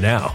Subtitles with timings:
[0.00, 0.34] now.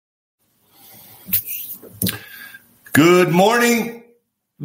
[2.93, 4.03] Good morning.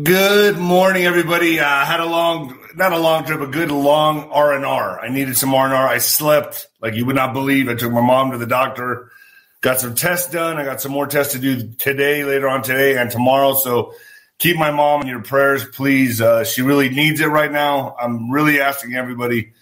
[0.02, 1.60] Good morning, everybody.
[1.60, 4.98] I uh, had a long, not a long trip, a good long R and R.
[4.98, 5.86] I needed some R and R.
[5.86, 7.68] I slept like you would not believe.
[7.68, 9.12] I took my mom to the doctor,
[9.60, 10.56] got some tests done.
[10.56, 13.54] I got some more tests to do today, later on today, and tomorrow.
[13.54, 13.94] So
[14.38, 16.20] keep my mom in your prayers, please.
[16.20, 17.94] Uh, she really needs it right now.
[17.96, 19.52] I'm really asking everybody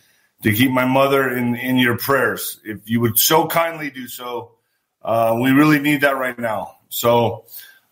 [0.43, 2.61] to keep my mother in in your prayers.
[2.65, 4.53] If you would so kindly do so,
[5.03, 6.79] uh, we really need that right now.
[6.89, 7.45] So,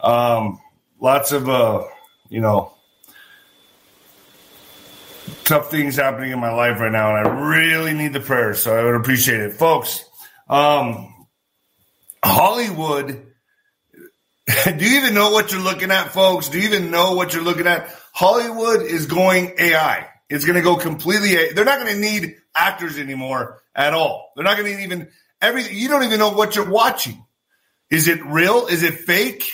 [0.03, 0.61] um,
[1.01, 1.85] lots of uh,
[2.29, 2.73] you know
[5.45, 8.63] tough things happening in my life right now, and I really need the prayers.
[8.63, 10.05] So I would appreciate it, folks.
[10.49, 11.27] Um,
[12.25, 13.27] Hollywood.
[14.65, 16.49] Do you even know what you're looking at, folks?
[16.49, 17.89] Do you even know what you're looking at?
[18.13, 20.09] Hollywood is going AI.
[20.29, 21.35] It's going to go completely.
[21.35, 21.53] AI.
[21.53, 24.33] They're not going to need actors anymore at all.
[24.35, 25.09] They're not going to even
[25.41, 25.77] everything.
[25.77, 27.25] You don't even know what you're watching.
[27.91, 28.67] Is it real?
[28.67, 29.45] Is it fake?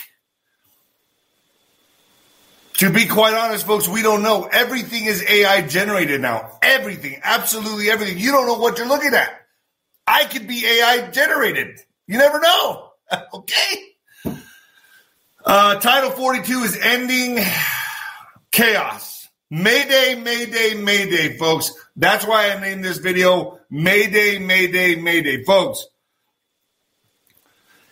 [2.79, 4.45] To be quite honest, folks, we don't know.
[4.49, 6.59] Everything is AI generated now.
[6.61, 8.17] Everything, absolutely everything.
[8.17, 9.29] You don't know what you're looking at.
[10.07, 11.81] I could be AI generated.
[12.07, 12.91] You never know.
[13.33, 13.83] okay.
[15.43, 17.43] Uh, Title 42 is ending
[18.49, 19.27] chaos.
[19.51, 21.73] Mayday, Mayday, Mayday, folks.
[21.97, 25.85] That's why I named this video Mayday, Mayday, Mayday, folks.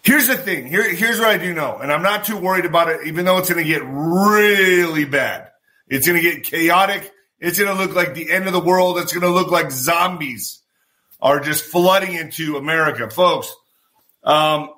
[0.07, 0.67] Here's the thing.
[0.67, 3.39] Here, here's what I do know, and I'm not too worried about it, even though
[3.39, 5.49] it's going to get really bad.
[5.89, 7.11] It's going to get chaotic.
[7.41, 8.99] It's going to look like the end of the world.
[8.99, 10.61] It's going to look like zombies
[11.19, 13.53] are just flooding into America, folks.
[14.23, 14.69] Um,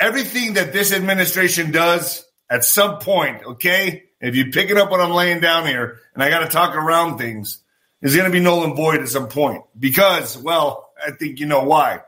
[0.00, 5.00] everything that this administration does at some point, okay, if you pick it up what
[5.00, 7.62] I'm laying down here, and I got to talk around things,
[8.00, 11.46] is going to be null and void at some point because, well, I think you
[11.46, 12.00] know why.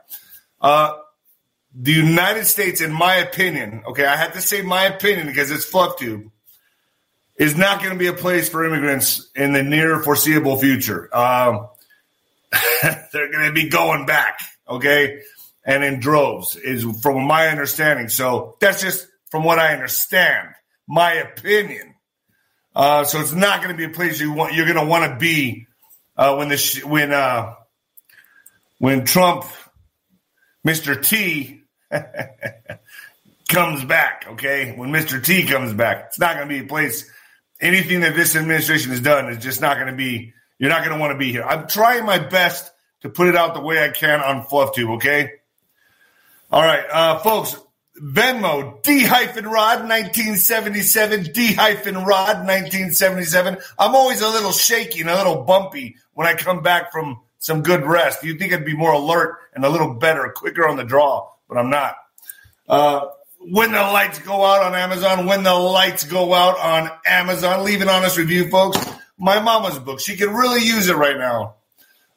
[0.59, 0.97] Uh,
[1.77, 5.65] the United States, in my opinion, okay, I have to say my opinion because it's
[5.65, 6.31] fluff tube,
[7.37, 11.09] is not going to be a place for immigrants in the near foreseeable future.
[11.15, 11.67] Um,
[13.11, 14.39] they're going to be going back,
[14.69, 15.21] okay,
[15.65, 18.07] and in droves, is from my understanding.
[18.07, 20.49] So that's just from what I understand,
[20.87, 21.95] my opinion.
[22.73, 24.53] Uh, so it's not going to be a place you want.
[24.53, 25.67] You're going to want to be
[26.15, 27.55] uh, when the sh- when uh,
[28.79, 29.45] when Trump,
[30.65, 31.01] Mr.
[31.01, 31.64] T,
[33.47, 34.73] comes back, okay?
[34.75, 35.23] When Mr.
[35.23, 37.09] T comes back, it's not going to be a place.
[37.61, 40.33] Anything that this administration has done is just not going to be.
[40.57, 41.43] You're not going to want to be here.
[41.43, 42.71] I'm trying my best
[43.01, 45.31] to put it out the way I can on FluffTube, okay?
[46.51, 47.57] All right, uh, folks.
[48.01, 53.57] Venmo, D hyphen Rod 1977, D hyphen Rod 1977.
[53.79, 57.63] I'm always a little shaky and a little bumpy when I come back from some
[57.63, 58.21] good rest.
[58.21, 61.57] You'd think I'd be more alert and a little better, quicker on the draw but
[61.57, 61.95] I'm not.
[62.67, 63.07] Uh,
[63.39, 67.81] when the lights go out on Amazon, when the lights go out on Amazon, leave
[67.81, 68.77] an honest review, folks.
[69.17, 71.55] My mama's book, she could really use it right now.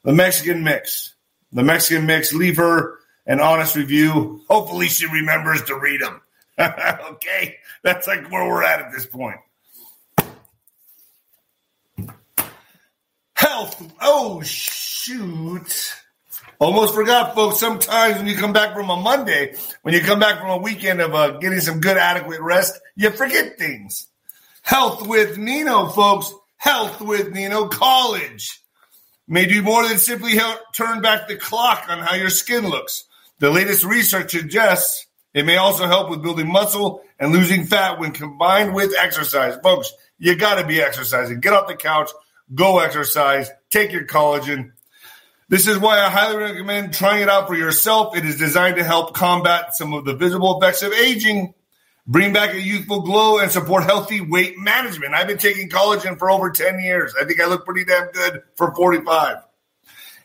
[0.05, 1.15] The Mexican Mix.
[1.53, 4.43] The Mexican Mix, leave her an honest review.
[4.49, 6.21] Hopefully, she remembers to read them.
[6.59, 7.57] okay?
[7.83, 9.37] That's like where we're at at this point.
[13.35, 13.93] Health.
[14.01, 15.95] Oh, shoot.
[16.61, 17.61] Almost forgot, folks.
[17.61, 21.01] Sometimes when you come back from a Monday, when you come back from a weekend
[21.01, 24.09] of uh, getting some good, adequate rest, you forget things.
[24.63, 26.35] Health with Nino, folks.
[26.57, 28.59] Health with Nino Collagen
[29.29, 33.05] may do more than simply help turn back the clock on how your skin looks.
[33.39, 38.11] The latest research suggests it may also help with building muscle and losing fat when
[38.11, 39.57] combined with exercise.
[39.63, 41.39] Folks, you got to be exercising.
[41.39, 42.11] Get off the couch,
[42.53, 44.73] go exercise, take your collagen,
[45.49, 48.17] this is why I highly recommend trying it out for yourself.
[48.17, 51.55] It is designed to help combat some of the visible effects of aging,
[52.07, 55.15] bring back a youthful glow, and support healthy weight management.
[55.15, 57.15] I've been taking collagen for over 10 years.
[57.19, 59.39] I think I look pretty damn good for 45.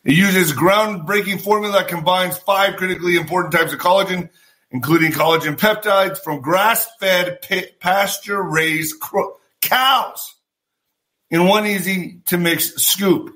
[0.04, 4.30] It uses groundbreaking formula that combines five critically important types of collagen,
[4.72, 7.40] including collagen peptides from grass-fed
[7.80, 8.96] pasture-raised
[9.62, 10.36] cows
[11.30, 13.34] in one easy to mix scoop.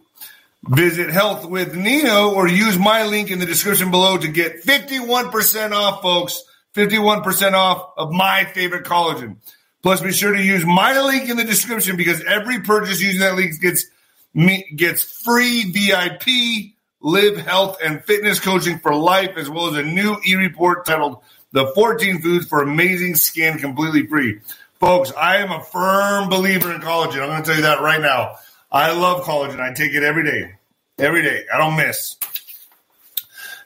[0.68, 5.72] Visit Health with Nino or use my link in the description below to get 51%
[5.72, 6.44] off, folks.
[6.76, 9.38] 51% off of my favorite collagen.
[9.82, 13.36] Plus, be sure to use my link in the description because every purchase using that
[13.36, 13.86] link gets
[14.34, 19.84] me gets free VIP live health and fitness coaching for life, as well as a
[19.84, 21.20] new e-report titled
[21.52, 24.42] "The 14 Foods for Amazing Skin Completely Free."
[24.80, 27.22] Folks, I am a firm believer in collagen.
[27.22, 28.36] I'm going to tell you that right now.
[28.72, 29.60] I love collagen.
[29.60, 30.57] I take it every day,
[30.98, 31.46] every day.
[31.54, 32.16] I don't miss.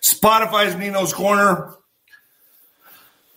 [0.01, 1.75] Spotify's Nino's Corner.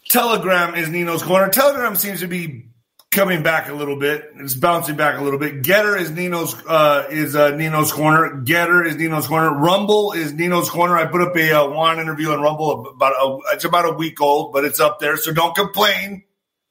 [0.08, 1.48] Telegram is Nino's Corner.
[1.48, 2.66] Telegram seems to be
[3.10, 4.30] coming back a little bit.
[4.36, 5.62] It's bouncing back a little bit.
[5.62, 8.42] GETTR is Nino's uh, is uh, Nino's Corner.
[8.42, 9.52] GETTR is Nino's Corner.
[9.54, 10.96] Rumble is Nino's Corner.
[10.96, 14.20] I put up a uh, Juan interview on Rumble about a, it's about a week
[14.20, 15.16] old, but it's up there.
[15.16, 16.24] So don't complain.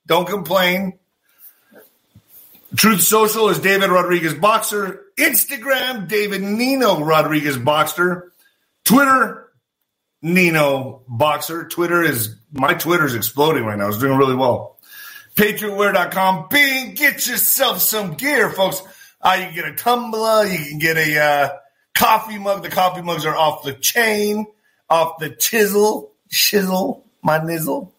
[0.05, 0.99] Don't complain.
[2.75, 5.05] Truth Social is David Rodriguez Boxer.
[5.17, 8.31] Instagram, David Nino Rodriguez Boxer.
[8.83, 9.51] Twitter,
[10.21, 11.67] Nino Boxer.
[11.67, 13.89] Twitter is my Twitter is exploding right now.
[13.89, 14.79] It's doing really well.
[15.35, 16.47] PatriotWear.com.
[16.49, 18.81] Bing, get yourself some gear, folks.
[19.21, 20.45] Uh, you can get a tumbler.
[20.45, 21.49] You can get a uh,
[21.95, 22.63] coffee mug.
[22.63, 24.47] The coffee mugs are off the chain,
[24.89, 27.92] off the chisel, chisel, my nizzle.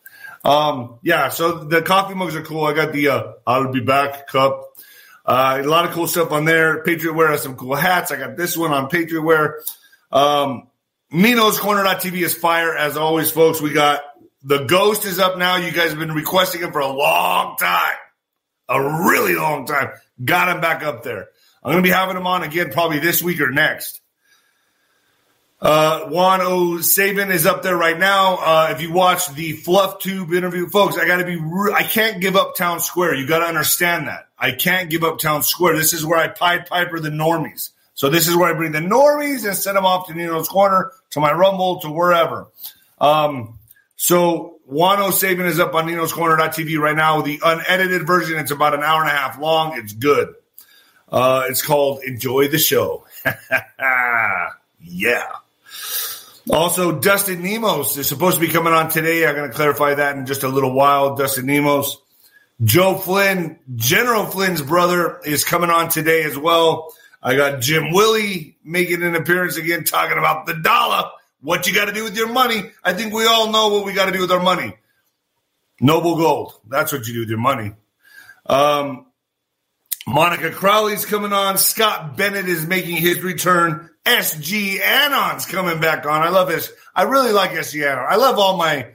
[0.44, 2.64] Um, yeah, so the coffee mugs are cool.
[2.64, 4.74] I got the uh, I'll be back cup.
[5.24, 6.82] Uh, a lot of cool stuff on there.
[6.82, 8.12] Patriot Wear has some cool hats.
[8.12, 9.62] I got this one on Patriot Wear.
[10.12, 10.68] Um,
[11.10, 13.60] Nino's Corner.tv is fire as always, folks.
[13.60, 14.02] We got
[14.42, 15.56] the Ghost is up now.
[15.56, 17.96] You guys have been requesting him for a long time,
[18.68, 19.92] a really long time.
[20.22, 21.28] Got him back up there.
[21.62, 24.02] I'm going to be having him on again probably this week or next.
[25.64, 26.80] Uh, Juan O.
[26.82, 28.36] Savin is up there right now.
[28.36, 31.82] Uh, if you watch the Fluff Tube interview, folks, I got to be, re- I
[31.82, 33.14] can't give up Town Square.
[33.14, 34.28] You got to understand that.
[34.38, 35.76] I can't give up Town Square.
[35.78, 37.70] This is where I Pied Piper the normies.
[37.94, 40.92] So this is where I bring the normies and send them off to Nino's Corner,
[41.12, 42.48] to my Rumble, to wherever.
[43.00, 43.58] Um,
[43.96, 45.12] so Juan O.
[45.12, 47.22] Savin is up on Nino's Corner.tv right now.
[47.22, 49.78] The unedited version, it's about an hour and a half long.
[49.78, 50.34] It's good.
[51.10, 53.06] Uh, it's called Enjoy the Show.
[54.78, 55.26] yeah.
[56.50, 59.26] Also, Dustin Nemos is supposed to be coming on today.
[59.26, 61.16] I'm going to clarify that in just a little while.
[61.16, 61.96] Dustin Nemos.
[62.62, 66.94] Joe Flynn, General Flynn's brother, is coming on today as well.
[67.22, 71.86] I got Jim Willie making an appearance again, talking about the dollar, what you got
[71.86, 72.70] to do with your money.
[72.84, 74.74] I think we all know what we got to do with our money.
[75.80, 76.60] Noble gold.
[76.68, 77.72] That's what you do with your money.
[78.46, 79.06] Um,
[80.06, 81.58] Monica Crowley's coming on.
[81.58, 83.90] Scott Bennett is making his return.
[84.04, 86.22] SG Anon's coming back on.
[86.22, 86.70] I love this.
[86.94, 88.06] I really like SG Anon.
[88.08, 88.88] I love all my,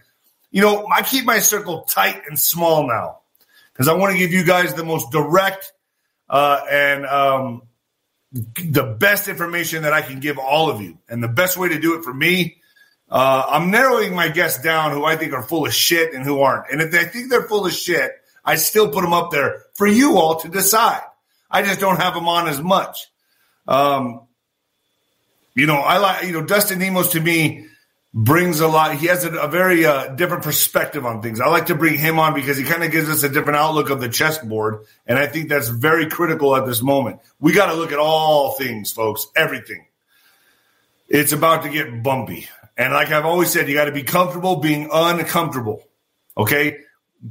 [0.51, 3.19] you know, I keep my circle tight and small now
[3.73, 5.73] because I want to give you guys the most direct
[6.29, 7.63] uh, and um,
[8.31, 10.99] the best information that I can give all of you.
[11.09, 12.57] And the best way to do it for me,
[13.09, 16.41] uh, I'm narrowing my guests down who I think are full of shit and who
[16.41, 16.71] aren't.
[16.71, 18.11] And if they think they're full of shit,
[18.45, 21.01] I still put them up there for you all to decide.
[21.49, 23.07] I just don't have them on as much.
[23.67, 24.27] Um,
[25.59, 27.67] you know, I like, you know, Dustin Nemos to me
[28.13, 28.95] brings a lot.
[28.95, 31.39] He has a, a very uh, different perspective on things.
[31.39, 33.89] I like to bring him on because he kind of gives us a different outlook
[33.89, 34.85] of the chessboard.
[35.05, 37.19] And I think that's very critical at this moment.
[37.39, 39.85] We got to look at all things, folks, everything.
[41.07, 42.47] It's about to get bumpy.
[42.77, 45.83] And like I've always said, you got to be comfortable being uncomfortable.
[46.37, 46.77] Okay.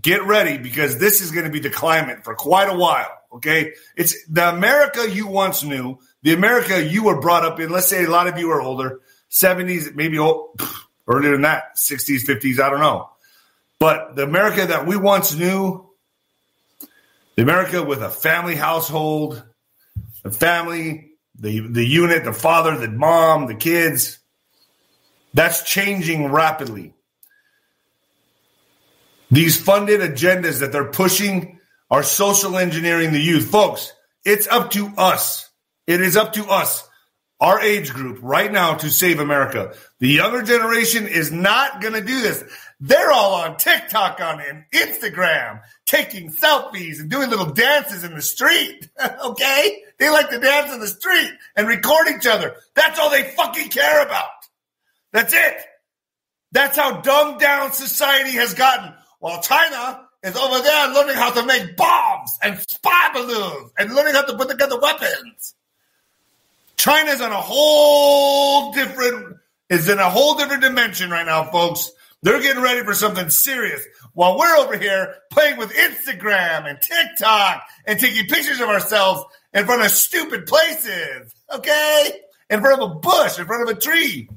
[0.02, 3.10] Get ready because this is going to be the climate for quite a while.
[3.32, 3.72] Okay.
[3.96, 7.70] It's the America you once knew, the America you were brought up in.
[7.70, 10.60] Let's say a lot of you are older, 70s, maybe old,
[11.06, 13.10] earlier than that, 60s, 50s, I don't know.
[13.78, 15.88] But the America that we once knew,
[17.36, 19.42] the America with a family household,
[20.24, 24.18] the family, the, the unit, the father, the mom, the kids,
[25.34, 26.94] that's changing rapidly.
[29.30, 31.60] These funded agendas that they're pushing
[31.90, 33.50] are social engineering the youth.
[33.50, 33.92] Folks,
[34.24, 35.47] it's up to us.
[35.88, 36.86] It is up to us,
[37.40, 39.74] our age group right now to save America.
[40.00, 42.44] The younger generation is not going to do this.
[42.78, 48.86] They're all on TikTok, on Instagram, taking selfies and doing little dances in the street.
[49.24, 49.82] okay?
[49.98, 52.56] They like to dance in the street and record each other.
[52.74, 54.28] That's all they fucking care about.
[55.14, 55.56] That's it.
[56.52, 58.92] That's how dumbed down society has gotten.
[59.20, 64.12] While China is over there learning how to make bombs and spy balloons and learning
[64.12, 65.54] how to put together weapons.
[66.78, 69.36] China's on a whole different
[69.68, 71.90] is in a whole different dimension right now, folks.
[72.22, 77.62] They're getting ready for something serious while we're over here playing with Instagram and TikTok
[77.86, 81.34] and taking pictures of ourselves in front of stupid places.
[81.52, 82.20] Okay?
[82.50, 84.28] In front of a bush, in front of a tree.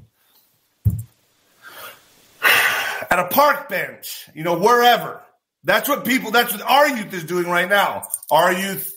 [2.44, 5.20] at a park bench, you know, wherever.
[5.64, 8.08] That's what people, that's what our youth is doing right now.
[8.30, 8.92] Our youth,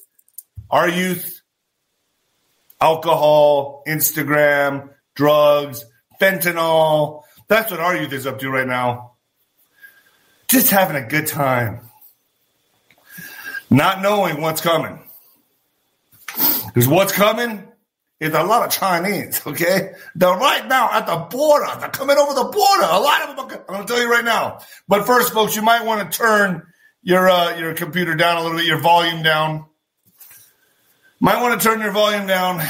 [0.70, 1.35] our youth,
[2.86, 5.84] alcohol, Instagram, drugs,
[6.22, 7.24] fentanyl.
[7.48, 9.14] That's what our youth is up to right now.
[10.48, 11.80] Just having a good time.
[13.72, 15.00] Not knowing what's coming.
[16.68, 17.68] Because what's coming
[18.20, 19.94] is a lot of Chinese, okay?
[20.14, 21.66] They're right now at the border.
[21.80, 22.84] They're coming over the border.
[22.84, 24.60] A lot of them are, I'm going to tell you right now.
[24.88, 26.68] But first, folks, you might want to turn
[27.02, 29.66] your, uh, your computer down a little bit, your volume down.
[31.20, 32.62] Might want to turn your volume down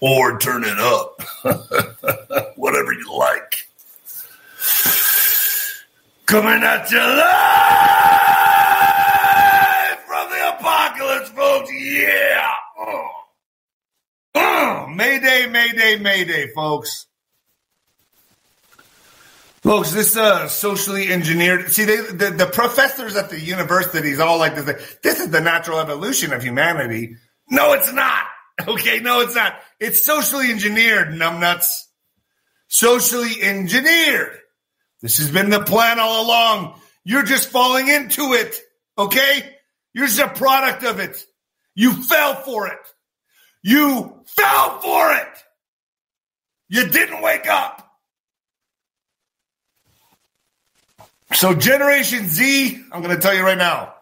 [0.00, 1.20] or turn it up.
[2.56, 3.66] Whatever you like.
[6.26, 7.18] Coming at you live
[10.00, 11.70] from the apocalypse, folks.
[11.72, 12.50] Yeah.
[12.78, 13.08] Oh.
[14.34, 14.86] Oh.
[14.94, 17.07] Mayday, Mayday, Mayday, folks.
[19.68, 21.70] Folks, this uh, socially engineered.
[21.70, 24.96] See, they, the, the professors at the universities all like this.
[25.02, 27.16] This is the natural evolution of humanity.
[27.50, 28.24] No, it's not.
[28.66, 29.54] Okay, no, it's not.
[29.78, 31.68] It's socially engineered, numbnuts.
[32.66, 34.36] Socially engineered.
[35.00, 36.80] This has been the plan all along.
[37.04, 38.58] You're just falling into it.
[38.96, 39.54] Okay?
[39.92, 41.22] You're just a product of it.
[41.76, 42.80] You fell for it.
[43.62, 45.38] You fell for it.
[46.68, 47.87] You didn't wake up.
[51.34, 53.94] So, Generation Z, I'm going to tell you right now,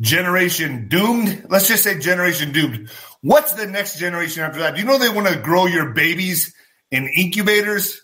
[0.00, 1.46] Generation Doomed.
[1.48, 2.90] Let's just say Generation Doomed.
[3.20, 4.74] What's the next generation after that?
[4.74, 6.54] Do you know they want to grow your babies
[6.90, 8.00] in incubators?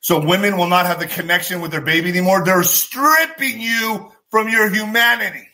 [0.00, 2.44] So women will not have the connection with their baby anymore.
[2.44, 5.46] They're stripping you from your humanity.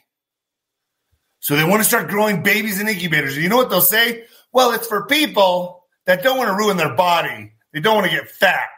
[1.40, 3.34] So they want to start growing babies in incubators.
[3.34, 4.24] And you know what they'll say?
[4.52, 7.52] Well, it's for people that don't want to ruin their body.
[7.72, 8.68] They don't want to get fat.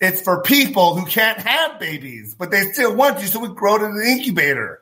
[0.00, 3.76] It's for people who can't have babies, but they still want you, so we grow
[3.76, 4.80] in an incubator.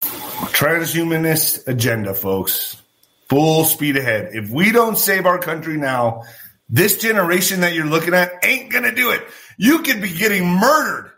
[0.00, 2.80] Transhumanist agenda, folks.
[3.28, 4.30] Full speed ahead.
[4.32, 6.22] If we don't save our country now,
[6.68, 9.22] this generation that you're looking at ain't going to do it.
[9.58, 11.12] You could be getting murdered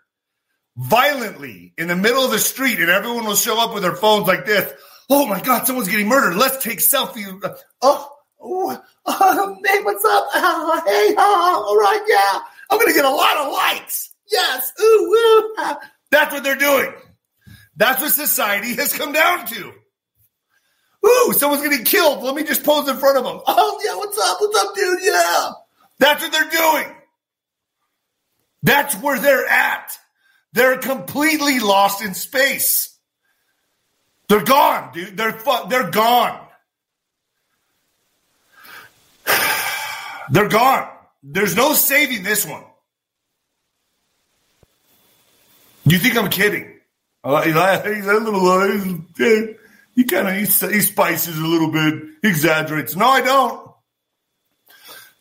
[0.77, 4.27] violently in the middle of the street and everyone will show up with their phones
[4.27, 4.73] like this.
[5.09, 6.37] Oh my God, someone's getting murdered.
[6.37, 7.41] Let's take selfies.
[7.83, 8.14] Oh, uh,
[8.45, 10.27] oh, hey, what's up?
[10.35, 12.41] Oh, hey, oh, all right, yeah.
[12.71, 14.13] I'm going to get a lot of likes.
[14.31, 14.73] Yes.
[14.81, 15.57] Ooh, ooh.
[16.11, 16.93] That's what they're doing.
[17.77, 19.73] That's what society has come down to.
[21.07, 22.23] Ooh, someone's getting killed.
[22.23, 23.41] Let me just pose in front of them.
[23.47, 24.41] Oh, yeah, what's up?
[24.41, 25.01] What's up, dude?
[25.03, 25.51] Yeah.
[25.99, 26.95] That's what they're doing.
[28.63, 29.99] That's where they're at.
[30.53, 32.97] They're completely lost in space.
[34.29, 35.17] They're gone, dude.
[35.17, 36.44] They're fu- they're gone.
[40.31, 40.89] They're gone.
[41.23, 42.65] There's no saving this one.
[45.85, 46.81] You think I'm kidding?
[47.25, 49.55] He's a little, uh,
[49.95, 52.97] he kind of he, spices a little bit, exaggerates.
[52.97, 53.71] No, I don't.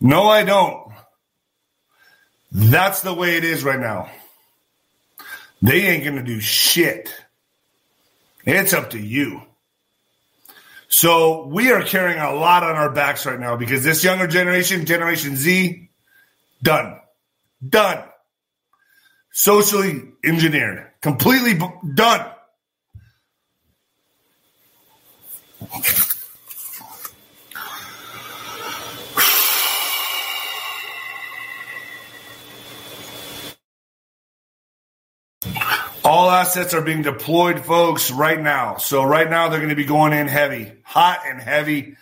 [0.02, 0.92] No, I don't.
[2.52, 4.10] That's the way it is right now.
[5.62, 7.14] They ain't gonna do shit.
[8.46, 9.42] It's up to you.
[10.94, 14.86] So we are carrying a lot on our backs right now because this younger generation,
[14.86, 15.90] Generation Z,
[16.62, 17.00] done.
[17.68, 18.04] Done.
[19.32, 20.92] Socially engineered.
[21.02, 21.60] Completely
[21.96, 22.30] done.
[36.14, 38.78] All assets are being deployed, folks, right now.
[38.78, 41.96] So right now they're going to be going in heavy, hot and heavy.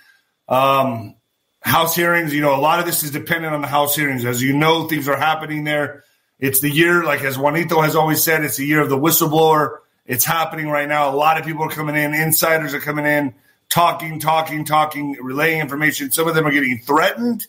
[0.50, 1.16] Um,
[1.62, 4.26] house hearings, you know, a lot of this is dependent on the house hearings.
[4.26, 6.04] As you know, things are happening there.
[6.40, 9.78] It's the year, like as Juanito has always said, it's the year of the whistleblower.
[10.06, 11.10] It's happening right now.
[11.10, 12.14] A lot of people are coming in.
[12.14, 13.34] Insiders are coming in,
[13.70, 16.12] talking, talking, talking, relaying information.
[16.12, 17.48] Some of them are getting threatened.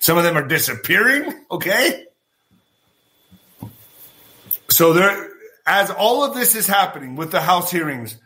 [0.00, 1.32] Some of them are disappearing.
[1.52, 2.06] Okay.
[4.70, 5.37] So there,
[5.68, 8.16] as all of this is happening with the House hearings,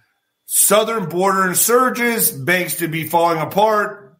[0.47, 4.17] southern border surges, banks to be falling apart,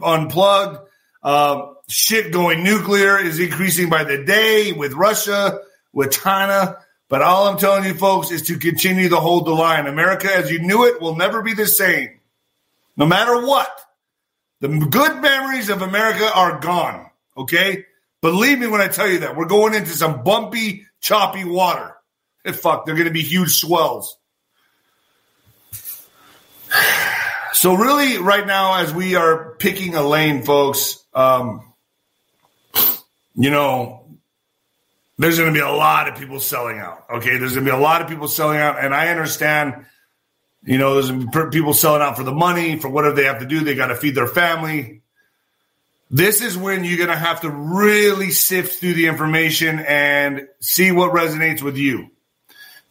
[0.00, 0.78] unplugged,
[1.24, 5.58] uh, shit going nuclear is increasing by the day with Russia,
[5.92, 6.78] with China.
[7.08, 9.88] But all I'm telling you, folks, is to continue to hold the line.
[9.88, 12.20] America, as you knew it, will never be the same.
[12.96, 13.68] No matter what.
[14.60, 17.10] The good memories of America are gone.
[17.36, 17.86] Okay?
[18.20, 19.36] Believe me when I tell you that.
[19.36, 21.96] We're going into some bumpy, choppy water.
[22.44, 24.16] And fuck, they're going to be huge swells.
[27.52, 31.72] So really, right now, as we are picking a lane, folks, um,
[33.34, 34.04] you know,
[35.18, 37.04] there's going to be a lot of people selling out.
[37.08, 39.86] Okay, there's going to be a lot of people selling out, and I understand.
[40.64, 43.60] You know, there's people selling out for the money, for whatever they have to do.
[43.60, 45.02] They got to feed their family.
[46.10, 50.92] This is when you're going to have to really sift through the information and see
[50.92, 52.10] what resonates with you.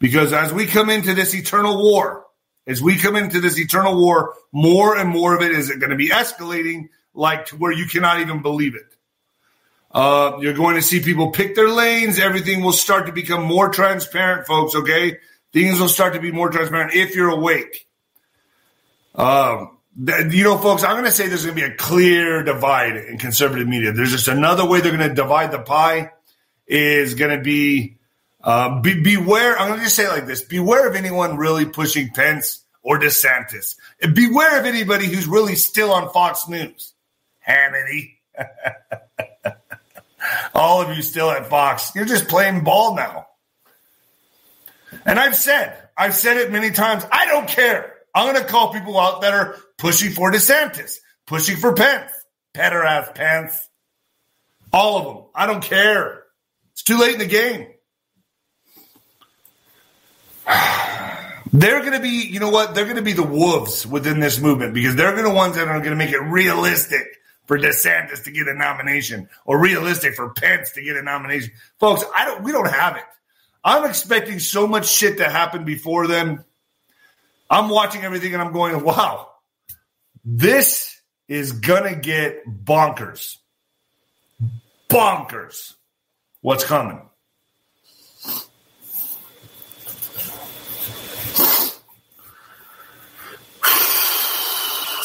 [0.02, 2.26] Because as we come into this eternal war,
[2.66, 5.96] as we come into this eternal war, more and more of it is going to
[5.96, 8.96] be escalating like to where you cannot even believe it.
[9.92, 12.18] Uh, you're going to see people pick their lanes.
[12.18, 14.74] Everything will start to become more transparent, folks.
[14.74, 15.18] Okay.
[15.52, 17.86] Things will start to be more transparent if you're awake.
[19.14, 22.96] Um, you know, folks, I'm going to say there's going to be a clear divide
[22.96, 23.92] in conservative media.
[23.92, 26.10] There's just another way they're going to divide the pie
[26.66, 27.98] is going to be,
[28.42, 29.58] uh, be, beware.
[29.58, 30.42] I'm going to just say it like this.
[30.42, 33.76] Beware of anyone really pushing Pence or DeSantis.
[34.14, 36.92] Beware of anybody who's really still on Fox News.
[37.46, 38.14] Hannity.
[40.54, 41.92] All of you still at Fox.
[41.94, 43.26] You're just playing ball now.
[45.04, 47.04] And I've said, I've said it many times.
[47.10, 47.94] I don't care.
[48.14, 52.10] I'm going to call people out that are pushing for DeSantis, pushing for Pence,
[52.52, 53.68] better ass Pence.
[54.72, 55.24] All of them.
[55.34, 56.24] I don't care.
[56.72, 57.68] It's too late in the game.
[61.52, 62.74] They're going to be, you know what?
[62.74, 65.68] They're going to be the wolves within this movement because they're going to ones that
[65.68, 67.06] are going to make it realistic
[67.44, 71.52] for DeSantis to get a nomination or realistic for Pence to get a nomination.
[71.78, 73.04] Folks, I don't we don't have it.
[73.64, 76.44] I'm expecting so much shit to happen before then.
[77.50, 79.32] I'm watching everything and I'm going, wow,
[80.24, 83.36] this is gonna get bonkers.
[84.88, 85.74] Bonkers.
[86.40, 87.00] What's coming?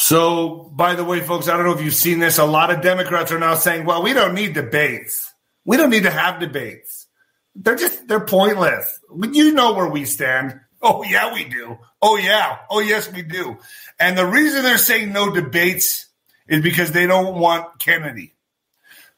[0.08, 2.38] So, by the way, folks, I don't know if you've seen this.
[2.38, 5.34] A lot of Democrats are now saying, well, we don't need debates.
[5.66, 7.08] We don't need to have debates.
[7.56, 9.02] They're just, they're pointless.
[9.34, 10.62] You know where we stand.
[10.82, 11.78] Oh, yeah, we do.
[12.02, 12.60] Oh, yeah.
[12.70, 13.58] Oh, yes, we do.
[14.00, 16.08] And the reason they're saying no debates
[16.48, 18.34] is because they don't want Kennedy.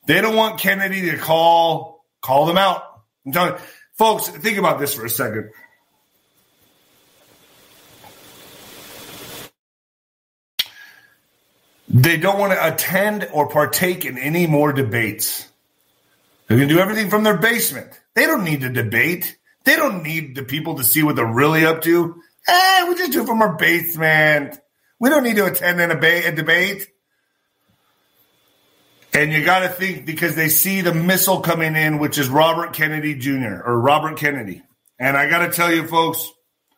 [0.08, 2.82] They don't want Kennedy to call, call them out.
[3.28, 3.60] I'm telling you,
[3.96, 5.52] folks, think about this for a second.
[11.90, 15.48] They don't want to attend or partake in any more debates.
[16.48, 18.00] They can do everything from their basement.
[18.14, 19.38] They don't need to debate.
[19.64, 22.22] They don't need the people to see what they're really up to.
[22.48, 24.60] Eh, we just do it from our basement.
[25.00, 26.88] We don't need to attend a, a debate.
[29.14, 32.74] And you got to think because they see the missile coming in, which is Robert
[32.74, 33.62] Kennedy Jr.
[33.66, 34.62] or Robert Kennedy.
[35.00, 36.30] And I got to tell you, folks,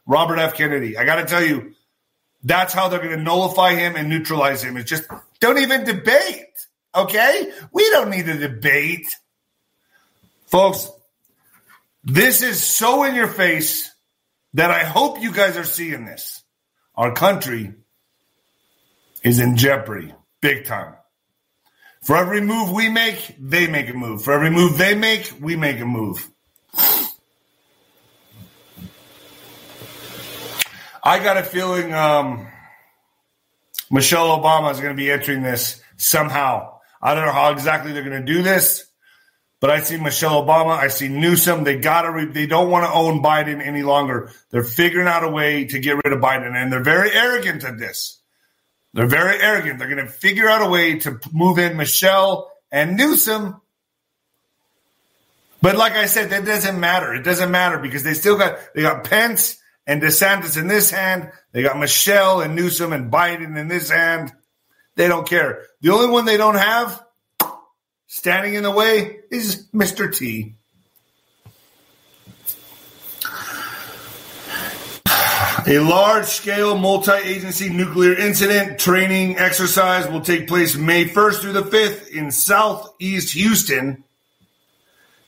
[0.05, 0.55] Robert F.
[0.55, 1.73] Kennedy, I got to tell you,
[2.43, 4.77] that's how they're going to nullify him and neutralize him.
[4.77, 5.03] It's just
[5.39, 6.45] don't even debate.
[6.93, 7.51] Okay?
[7.71, 9.15] We don't need a debate.
[10.47, 10.89] Folks,
[12.03, 13.91] this is so in your face
[14.53, 16.43] that I hope you guys are seeing this.
[16.95, 17.73] Our country
[19.23, 20.95] is in jeopardy, big time.
[22.03, 24.23] For every move we make, they make a move.
[24.23, 26.27] For every move they make, we make a move.
[31.03, 32.47] I got a feeling um,
[33.89, 36.79] Michelle Obama is going to be entering this somehow.
[37.01, 38.85] I don't know how exactly they're going to do this,
[39.59, 40.77] but I see Michelle Obama.
[40.77, 41.63] I see Newsom.
[41.63, 42.11] They got to.
[42.11, 44.31] Re- they don't want to own Biden any longer.
[44.51, 47.79] They're figuring out a way to get rid of Biden, and they're very arrogant at
[47.79, 48.19] this.
[48.93, 49.79] They're very arrogant.
[49.79, 53.59] They're going to figure out a way to move in Michelle and Newsom.
[55.61, 57.13] But like I said, that doesn't matter.
[57.15, 61.31] It doesn't matter because they still got they got Pence and DeSantis in this hand.
[61.51, 64.31] They got Michelle and Newsom and Biden in this hand.
[64.95, 65.65] They don't care.
[65.81, 67.03] The only one they don't have
[68.07, 70.13] standing in the way is Mr.
[70.13, 70.55] T.
[75.67, 81.53] A large scale multi agency nuclear incident training exercise will take place May 1st through
[81.53, 84.03] the 5th in southeast Houston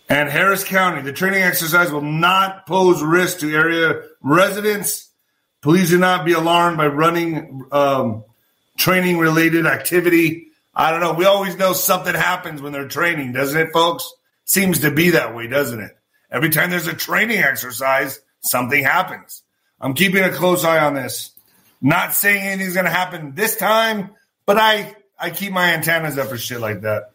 [0.09, 1.01] and Harris County.
[1.01, 5.09] The training exercise will not pose risk to area residents.
[5.61, 8.23] Please do not be alarmed by running um,
[8.77, 10.47] training related activity.
[10.75, 11.13] I don't know.
[11.13, 14.11] We always know something happens when they're training, doesn't it, folks?
[14.45, 15.95] Seems to be that way, doesn't it?
[16.29, 19.43] Every time there's a training exercise, something happens.
[19.79, 21.31] I'm keeping a close eye on this.
[21.81, 24.11] Not saying anything's going to happen this time,
[24.45, 27.12] but I I keep my antennas up for shit like that.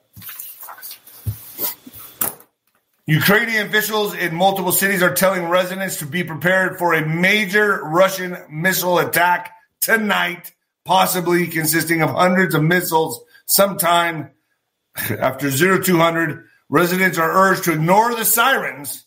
[3.09, 8.37] Ukrainian officials in multiple cities are telling residents to be prepared for a major Russian
[8.51, 10.53] missile attack tonight,
[10.85, 14.33] possibly consisting of hundreds of missiles sometime
[15.09, 16.45] after 0200.
[16.69, 19.07] Residents are urged to ignore the sirens.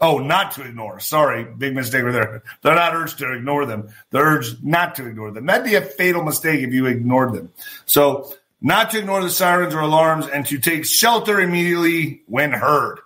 [0.00, 0.98] Oh, not to ignore.
[0.98, 2.42] Sorry, big mistake right there.
[2.62, 3.90] They're not urged to ignore them.
[4.10, 5.46] They're urged not to ignore them.
[5.46, 7.52] That'd be a fatal mistake if you ignored them.
[7.86, 13.00] So, not to ignore the sirens or alarms and to take shelter immediately when heard.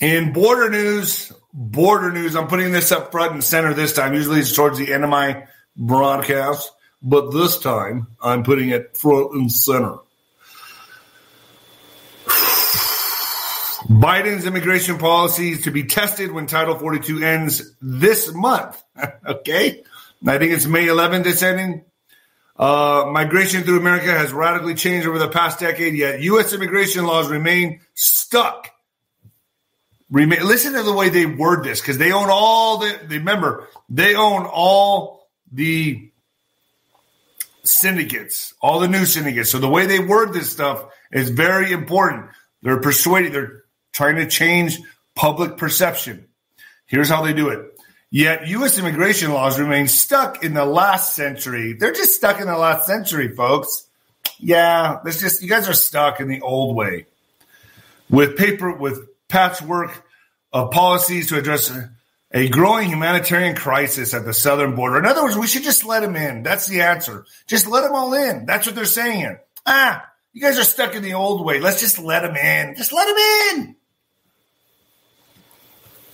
[0.00, 4.14] In border news, border news, I'm putting this up front and center this time.
[4.14, 5.44] Usually it's towards the end of my
[5.76, 6.70] broadcast,
[7.02, 9.96] but this time I'm putting it front and center.
[13.88, 18.82] Biden's immigration policies to be tested when Title 42 ends this month.
[19.26, 19.82] okay.
[20.26, 21.84] I think it's May 11th it's ending.
[22.56, 26.52] Uh, migration through America has radically changed over the past decade, yet U.S.
[26.52, 28.72] immigration laws remain stuck
[30.10, 32.98] Remain, listen to the way they word this because they own all the.
[33.08, 36.10] Remember, they own all the
[37.62, 39.50] syndicates, all the new syndicates.
[39.50, 42.30] So the way they word this stuff is very important.
[42.62, 43.32] They're persuading.
[43.32, 43.64] They're
[43.98, 44.78] trying to change
[45.16, 46.28] public perception.
[46.86, 47.76] Here's how they do it.
[48.12, 48.78] Yet U.S.
[48.78, 51.72] immigration laws remain stuck in the last century.
[51.72, 53.88] They're just stuck in the last century, folks.
[54.38, 57.06] Yeah, that's just you guys are stuck in the old way
[58.08, 60.04] with paper with patchwork
[60.52, 61.76] of policies to address
[62.30, 64.98] a growing humanitarian crisis at the southern border.
[64.98, 66.44] In other words, we should just let them in.
[66.44, 67.26] That's the answer.
[67.48, 68.46] Just let them all in.
[68.46, 69.38] That's what they're saying.
[69.66, 71.58] Ah, you guys are stuck in the old way.
[71.58, 72.76] Let's just let them in.
[72.76, 73.76] Just let them in.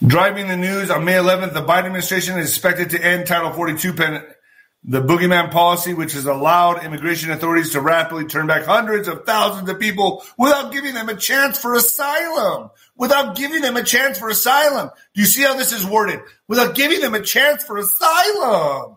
[0.07, 3.95] Driving the news on May 11th, the Biden administration is expected to end Title 42
[3.95, 4.23] pen,
[4.83, 9.71] the boogeyman policy, which has allowed immigration authorities to rapidly turn back hundreds of thousands
[9.71, 12.71] of people without giving them a chance for asylum.
[12.97, 14.91] Without giving them a chance for asylum.
[15.15, 16.21] Do you see how this is worded?
[16.49, 18.97] Without giving them a chance for asylum.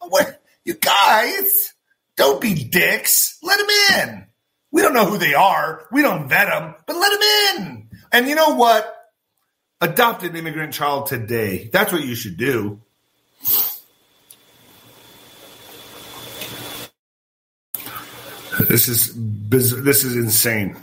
[0.00, 0.42] Oh, what?
[0.64, 1.72] You guys,
[2.16, 3.38] don't be dicks.
[3.44, 4.26] Let them in.
[4.72, 5.86] We don't know who they are.
[5.92, 7.90] We don't vet them, but let them in.
[8.10, 9.01] And you know what?
[9.82, 11.68] Adopt an immigrant child today.
[11.72, 12.80] That's what you should do.
[18.68, 20.76] This is this is insane.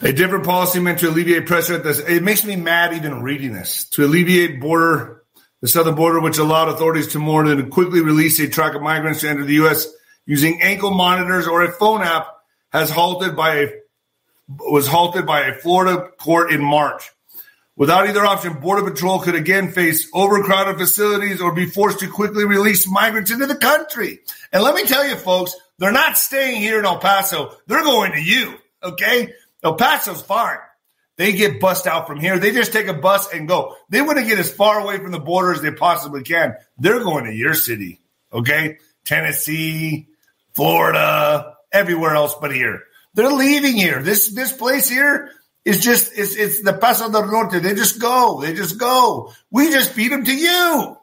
[0.00, 1.74] A different policy meant to alleviate pressure.
[1.74, 3.88] At this it makes me mad even reading this.
[3.90, 5.24] To alleviate border
[5.62, 9.22] the southern border, which allowed authorities to more than quickly release a truck of migrants
[9.22, 9.88] to enter the U.S.
[10.24, 12.28] using ankle monitors or a phone app,
[12.72, 13.68] has halted by a
[14.48, 17.10] was halted by a Florida court in March.
[17.76, 22.46] Without either option, Border Patrol could again face overcrowded facilities or be forced to quickly
[22.46, 24.20] release migrants into the country.
[24.50, 27.54] And let me tell you, folks, they're not staying here in El Paso.
[27.66, 28.54] They're going to you.
[28.82, 29.34] Okay.
[29.62, 30.56] El Paso's fine.
[31.16, 32.38] They get bussed out from here.
[32.38, 33.74] They just take a bus and go.
[33.90, 36.54] They want to get as far away from the border as they possibly can.
[36.78, 38.00] They're going to your city.
[38.32, 38.78] Okay.
[39.04, 40.08] Tennessee,
[40.54, 42.82] Florida, everywhere else but here.
[43.16, 44.02] They're leaving here.
[44.02, 45.32] This, this place here
[45.64, 47.60] is just it's it's the Paso del Norte.
[47.62, 48.40] They just go.
[48.40, 49.32] They just go.
[49.50, 50.96] We just feed them to you.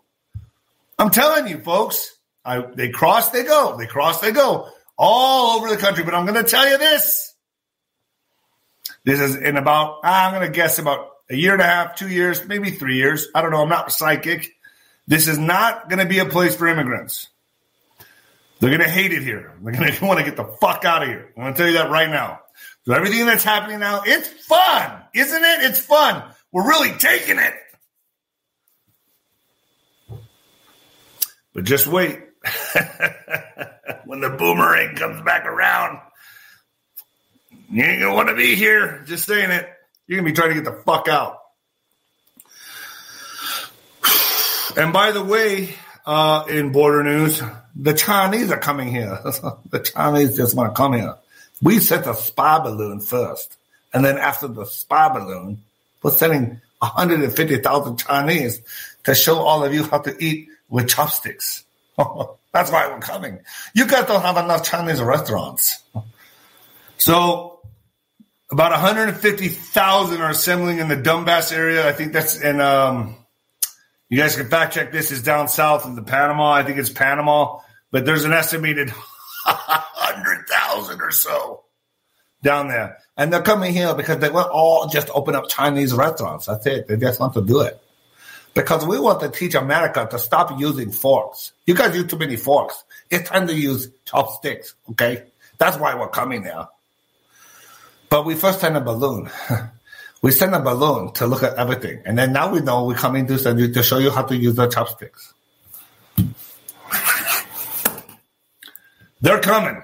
[0.98, 2.16] I'm telling you, folks.
[2.46, 3.78] I, they cross, they go.
[3.78, 4.70] They cross, they go.
[4.98, 6.04] All over the country.
[6.04, 7.34] But I'm going to tell you this.
[9.04, 12.10] This is in about, I'm going to guess about a year and a half, two
[12.10, 13.28] years, maybe three years.
[13.34, 13.62] I don't know.
[13.62, 14.56] I'm not psychic.
[15.08, 17.30] This is not going to be a place for immigrants.
[18.64, 19.54] They're going to hate it here.
[19.62, 21.34] They're going to want to get the fuck out of here.
[21.36, 22.40] I'm going to tell you that right now.
[22.86, 25.64] So everything that's happening now, it's fun, isn't it?
[25.66, 26.24] It's fun.
[26.54, 27.54] We're really taking it.
[31.54, 32.22] But just wait.
[34.06, 36.00] when the boomerang comes back around,
[37.70, 39.04] you ain't gonna want to be here.
[39.06, 39.68] Just saying it.
[40.08, 41.40] You're gonna be trying to get the fuck out.
[44.76, 47.42] And by the way, uh, in border news,
[47.76, 49.20] the Chinese are coming here.
[49.70, 51.16] the Chinese just want to come here.
[51.62, 53.58] We sent a spy balloon first.
[53.94, 55.62] And then after the spy balloon,
[56.02, 58.62] we're sending 150,000 Chinese
[59.06, 61.64] to show all of you how to eat with chopsticks.
[61.98, 63.40] That's why we're coming.
[63.74, 65.80] You guys don't have enough Chinese restaurants.
[67.00, 67.60] So
[68.50, 71.86] about 150,000 are assembling in the Dumbass area.
[71.86, 73.16] I think that's in, um,
[74.14, 76.52] you guys can fact check this is down south in the Panama.
[76.52, 78.92] I think it's Panama, but there's an estimated
[79.44, 81.64] hundred thousand or so
[82.44, 86.46] down there, and they're coming here because they want all just open up Chinese restaurants.
[86.46, 86.88] That's it.
[86.88, 87.82] They just want to do it
[88.54, 91.54] because we want to teach America to stop using forks.
[91.66, 92.84] You guys use too many forks.
[93.10, 94.76] It's time to use chopsticks.
[94.92, 95.24] Okay,
[95.58, 96.68] that's why we're coming there.
[98.10, 99.32] But we first send a balloon.
[100.24, 103.28] We send a balloon to look at everything, and then now we know we're coming
[103.28, 105.34] to to show you how to use the chopsticks.
[109.20, 109.84] They're coming.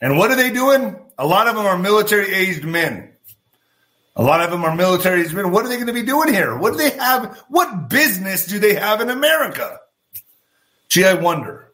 [0.00, 0.98] And what are they doing?
[1.16, 3.12] A lot of them are military aged men.
[4.16, 5.52] A lot of them are military aged men.
[5.52, 6.58] What are they going to be doing here?
[6.58, 7.44] What do they have?
[7.48, 9.78] What business do they have in America?
[10.88, 11.67] Gee, I wonder.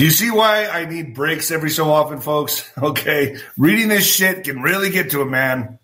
[0.00, 2.66] Do you see why I need breaks every so often, folks?
[2.82, 3.36] Okay.
[3.58, 5.78] Reading this shit can really get to a man.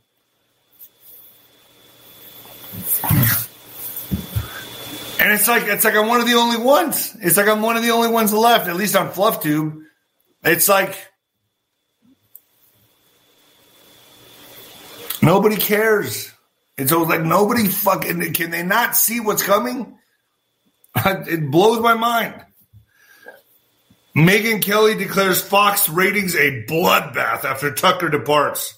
[5.20, 7.14] And it's like it's like I'm one of the only ones.
[7.20, 9.84] It's like I'm one of the only ones left, at least on FluffTube.
[10.44, 10.96] It's like
[15.20, 16.32] nobody cares.
[16.78, 19.98] It's like nobody fucking can they not see what's coming?
[21.04, 22.45] It blows my mind.
[24.16, 28.74] Megyn Kelly declares Fox ratings a bloodbath after Tucker departs.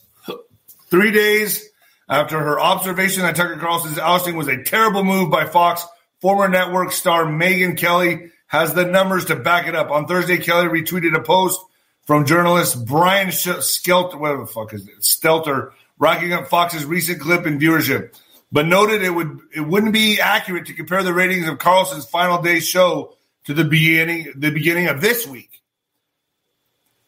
[0.91, 1.65] Three days
[2.09, 5.87] after her observation that Tucker Carlson's ousting was a terrible move by Fox,
[6.21, 9.93] Former network star Megyn Kelly has the numbers to back it up.
[9.93, 11.61] On Thursday, Kelly retweeted a post
[12.05, 15.71] from journalist Brian Skelter, whatever the fuck is it, Stelter,
[16.01, 18.19] racking up Fox's recent clip in viewership,
[18.51, 22.43] but noted it would it wouldn't be accurate to compare the ratings of Carlson's final
[22.43, 23.15] day show
[23.49, 25.63] to the beginning the beginning of this week.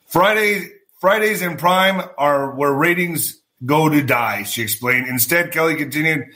[0.08, 4.44] Friday Fridays in prime are where ratings go to die.
[4.44, 5.06] She explained.
[5.06, 6.28] Instead, Kelly continued.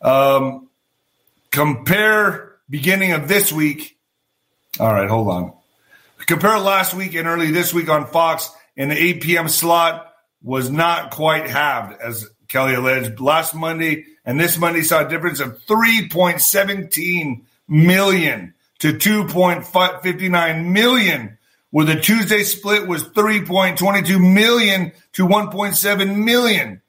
[0.00, 0.68] Um,
[1.50, 3.98] Compare beginning of this week.
[4.78, 5.52] All right, hold on.
[6.18, 9.48] Compare last week and early this week on Fox and the 8 p.m.
[9.48, 13.18] slot was not quite halved, as Kelly alleged.
[13.18, 21.38] Last Monday and this Monday saw a difference of 3.17 million to 2.59 million,
[21.70, 26.82] where the Tuesday split was 3.22 million to 1.7 million.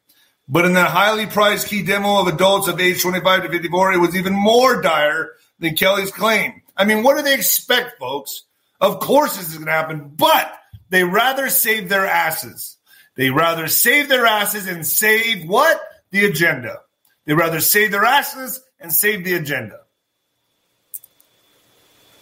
[0.48, 3.98] But in that highly prized key demo of adults of age 25 to 54, it
[3.98, 6.62] was even more dire than Kelly's claim.
[6.76, 8.44] I mean, what do they expect, folks?
[8.82, 10.52] Of course this is going to happen, but
[10.90, 12.78] they rather save their asses.
[13.16, 15.82] They rather save their asses and save what?
[16.12, 16.80] The agenda.
[17.26, 19.82] They rather save their asses and save the agenda.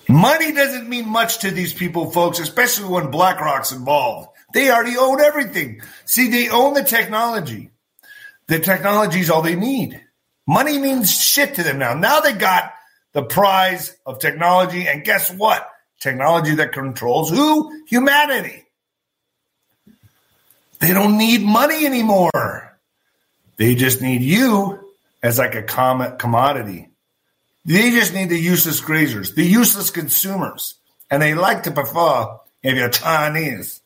[0.09, 4.29] Money doesn't mean much to these people, folks, especially when BlackRock's involved.
[4.53, 5.81] They already own everything.
[6.05, 7.71] See, they own the technology.
[8.47, 10.01] The technology is all they need.
[10.47, 11.93] Money means shit to them now.
[11.93, 12.73] Now they got
[13.11, 14.87] the prize of technology.
[14.87, 15.69] And guess what?
[15.99, 17.85] Technology that controls who?
[17.87, 18.63] Humanity.
[20.79, 22.79] They don't need money anymore.
[23.57, 24.79] They just need you
[25.21, 26.89] as like a commodity.
[27.67, 30.75] They just need the useless grazers, the useless consumers.
[31.11, 33.81] And they like to prefer if you're Chinese.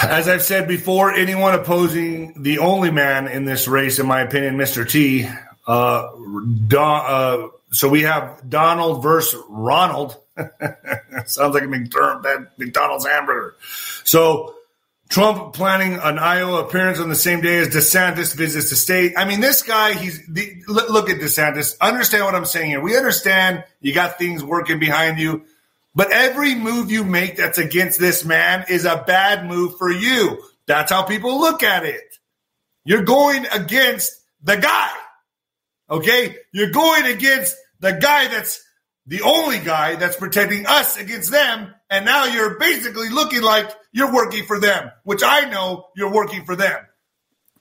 [0.00, 4.56] As I've said before, anyone opposing the only man in this race, in my opinion,
[4.56, 4.88] Mr.
[4.88, 5.28] T.
[5.66, 6.10] Uh,
[6.68, 10.16] Don, uh, so we have Donald versus Ronald.
[11.26, 13.56] Sounds like a McDonald's hamburger.
[14.04, 14.54] So
[15.08, 19.14] Trump planning an Iowa appearance on the same day as DeSantis visits the state.
[19.16, 21.78] I mean, this guy, he's the, look at DeSantis.
[21.80, 22.80] Understand what I'm saying here.
[22.80, 25.44] We understand you got things working behind you.
[25.94, 30.42] But every move you make that's against this man is a bad move for you.
[30.66, 32.18] That's how people look at it.
[32.84, 34.92] You're going against the guy.
[35.90, 36.36] Okay?
[36.52, 38.62] You're going against the guy that's
[39.08, 41.74] the only guy that's protecting us against them.
[41.90, 46.44] And now you're basically looking like you're working for them, which I know you're working
[46.44, 46.78] for them.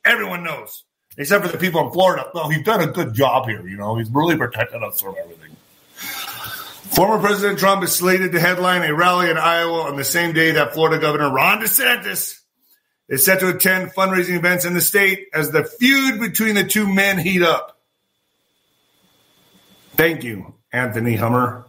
[0.04, 0.84] Everyone knows,
[1.18, 2.30] except for the people in Florida.
[2.34, 3.66] Well, he's done a good job here.
[3.66, 5.56] You know, he's really protected us from everything.
[5.96, 10.52] Former President Trump is slated to headline a rally in Iowa on the same day
[10.52, 12.40] that Florida Governor Ron DeSantis
[13.08, 16.92] is set to attend fundraising events in the state as the feud between the two
[16.92, 17.80] men heat up.
[19.96, 21.65] Thank you, Anthony Hummer.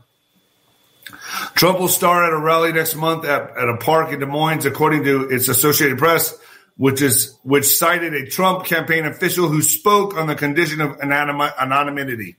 [1.54, 4.66] Trump will start at a rally next month at, at a park in Des Moines,
[4.66, 6.36] according to its Associated Press,
[6.76, 12.36] which is which cited a Trump campaign official who spoke on the condition of anonymity.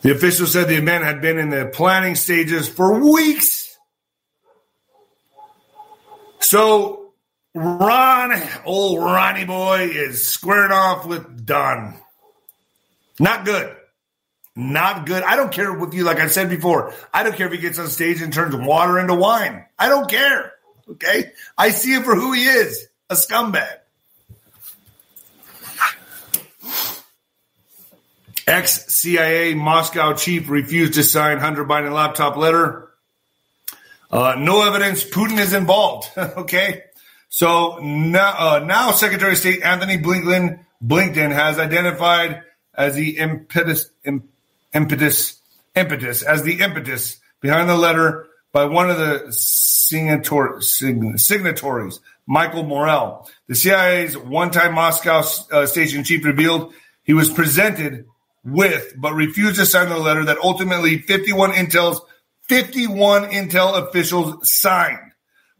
[0.00, 3.76] The official said the event had been in the planning stages for weeks.
[6.40, 7.12] So
[7.54, 11.94] Ron, old Ronnie boy, is squared off with Don.
[13.18, 13.77] Not good.
[14.58, 15.22] Not good.
[15.22, 16.92] I don't care with you, like I said before.
[17.14, 19.64] I don't care if he gets on stage and turns water into wine.
[19.78, 20.52] I don't care.
[20.90, 21.30] Okay?
[21.56, 23.68] I see him for who he is a scumbag.
[28.48, 32.90] Ex CIA Moscow chief refused to sign Hunter Biden laptop letter.
[34.10, 36.10] Uh, no evidence Putin is involved.
[36.18, 36.82] okay.
[37.28, 42.42] So now, uh, now Secretary of State Antony Blinken, Blinken has identified
[42.74, 43.90] as the impetus,
[44.72, 45.40] impetus,
[45.74, 50.62] impetus, as the impetus behind the letter by one of the signator,
[51.18, 53.28] signatories, Michael Morell.
[53.46, 58.06] The CIA's one-time Moscow uh, station chief revealed he was presented
[58.44, 62.00] with, but refused to sign the letter that ultimately 51 Intel's
[62.48, 65.12] 51 Intel officials signed,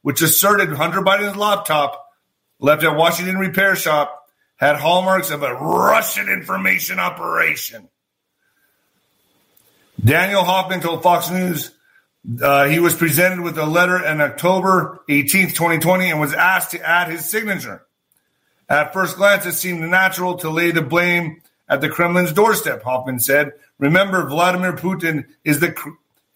[0.02, 2.06] which asserted Hunter Biden's laptop
[2.58, 7.88] left at Washington repair shop had hallmarks of a Russian information operation.
[10.02, 11.72] Daniel Hoffman told Fox News
[12.42, 16.80] uh, he was presented with a letter on October 18th, 2020, and was asked to
[16.86, 17.86] add his signature.
[18.68, 23.18] At first glance, it seemed natural to lay the blame at the Kremlin's doorstep, Hoffman
[23.18, 23.52] said.
[23.78, 25.74] Remember, Vladimir Putin is the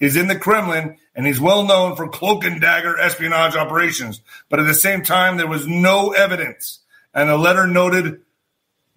[0.01, 4.21] is in the Kremlin and he's well known for cloak and dagger espionage operations.
[4.49, 6.81] But at the same time, there was no evidence.
[7.15, 8.23] And the letter noted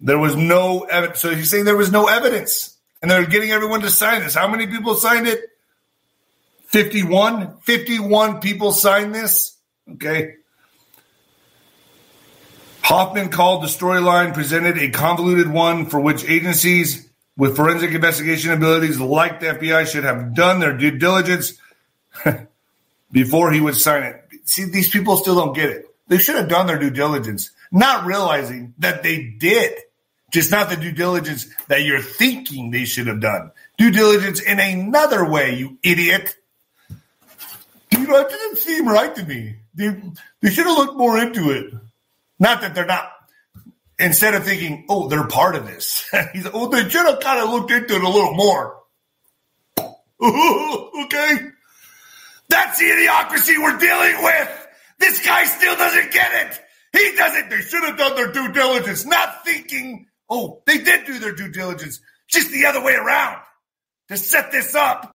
[0.00, 1.20] there was no evidence.
[1.20, 2.75] So he's saying there was no evidence.
[3.02, 4.34] And they're getting everyone to sign this.
[4.34, 5.40] How many people signed it?
[6.66, 7.58] 51?
[7.58, 9.56] 51 people signed this?
[9.92, 10.34] Okay.
[12.82, 19.00] Hoffman called the storyline presented a convoluted one for which agencies with forensic investigation abilities
[19.00, 21.54] like the FBI should have done their due diligence
[23.12, 24.22] before he would sign it.
[24.44, 25.86] See, these people still don't get it.
[26.08, 29.72] They should have done their due diligence, not realizing that they did.
[30.36, 33.52] Just not the due diligence that you're thinking they should have done.
[33.78, 36.36] Due diligence in another way, you idiot.
[37.90, 39.56] You know, it didn't seem right to me.
[39.74, 39.98] They,
[40.42, 41.72] they should have looked more into it.
[42.38, 43.10] Not that they're not.
[43.98, 46.06] Instead of thinking, oh, they're part of this.
[46.34, 48.82] He's, oh, they should have kind of looked into it a little more.
[49.78, 51.38] okay.
[52.50, 54.68] That's the idiocracy we're dealing with.
[54.98, 56.60] This guy still doesn't get it.
[56.92, 57.48] He doesn't.
[57.48, 61.50] They should have done their due diligence, not thinking, oh, they did do their due
[61.50, 63.40] diligence, just the other way around
[64.08, 65.15] to set this up.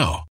[0.01, 0.30] now.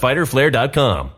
[0.00, 1.17] fighterflare.com.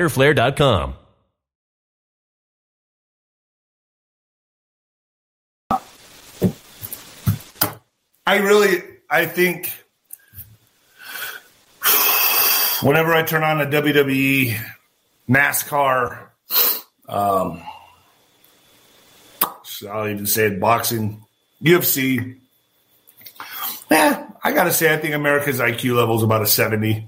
[8.25, 9.71] I really, I think
[12.81, 14.57] whenever I turn on a WWE,
[15.29, 16.27] NASCAR,
[17.09, 17.61] um,
[19.89, 21.25] I'll even say it, boxing,
[21.63, 22.37] UFC.
[23.89, 27.07] Yeah, I gotta say, I think America's IQ level is about a seventy,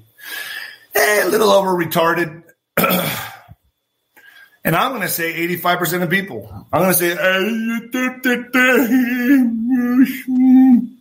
[0.96, 2.43] eh, a little over retarded.
[4.64, 6.68] and I'm gonna say eighty-five percent of people.
[6.72, 7.12] I'm gonna say.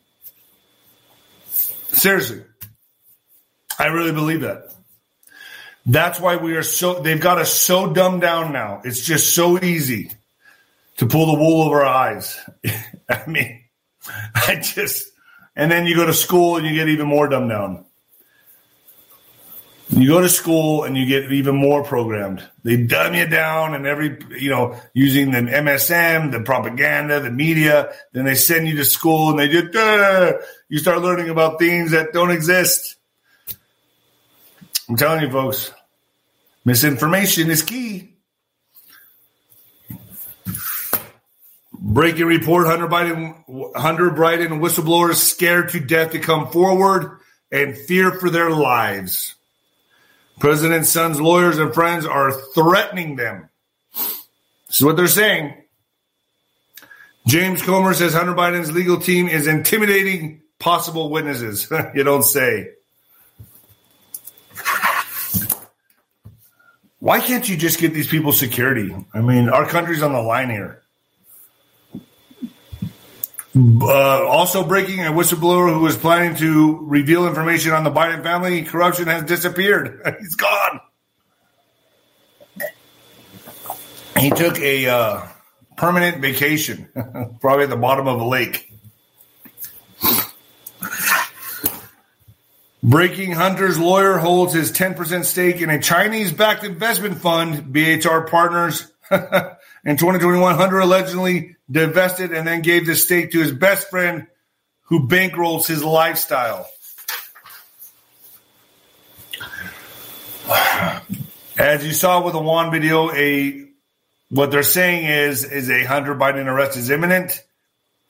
[1.92, 2.42] Seriously,
[3.78, 4.72] I really believe that.
[5.84, 8.82] That's why we are so, they've got us so dumbed down now.
[8.84, 10.12] It's just so easy
[10.98, 12.38] to pull the wool over our eyes.
[13.10, 13.64] I mean,
[14.34, 15.10] I just,
[15.56, 17.84] and then you go to school and you get even more dumbed down.
[19.95, 22.43] You go to school and you get even more programmed.
[22.64, 27.93] They dumb you down and every, you know, using the MSM, the propaganda, the media.
[28.12, 29.74] Then they send you to school and they just,
[30.70, 32.97] you start learning about things that don't exist.
[34.88, 35.70] I'm telling you, folks,
[36.64, 38.16] misinformation is key.
[41.74, 47.18] Breaking report: Hunter Biden, Hunter Biden, whistleblowers scared to death to come forward
[47.51, 49.34] and fear for their lives.
[50.39, 53.49] President's son's lawyers and friends are threatening them.
[53.95, 55.55] This is what they're saying.
[57.26, 61.70] James Comer says Hunter Biden's legal team is intimidating possible witnesses.
[61.95, 62.70] you don't say.
[66.99, 68.95] Why can't you just get these people security?
[69.12, 70.82] I mean, our country's on the line here.
[73.55, 78.62] Uh, also breaking a whistleblower who was planning to reveal information on the Biden family
[78.62, 80.00] corruption has disappeared.
[80.20, 80.80] He's gone.
[84.18, 85.26] He took a uh,
[85.76, 86.88] permanent vacation,
[87.40, 88.72] probably at the bottom of a lake.
[92.84, 98.91] Breaking Hunter's lawyer holds his 10% stake in a Chinese backed investment fund, BHR Partners.
[99.84, 104.26] in 2021, Hunter allegedly divested and then gave the stake to his best friend
[104.82, 106.66] who bankrolls his lifestyle.
[111.58, 113.66] As you saw with the Juan video, a
[114.30, 117.44] what they're saying is is a Hunter Biden arrest is imminent.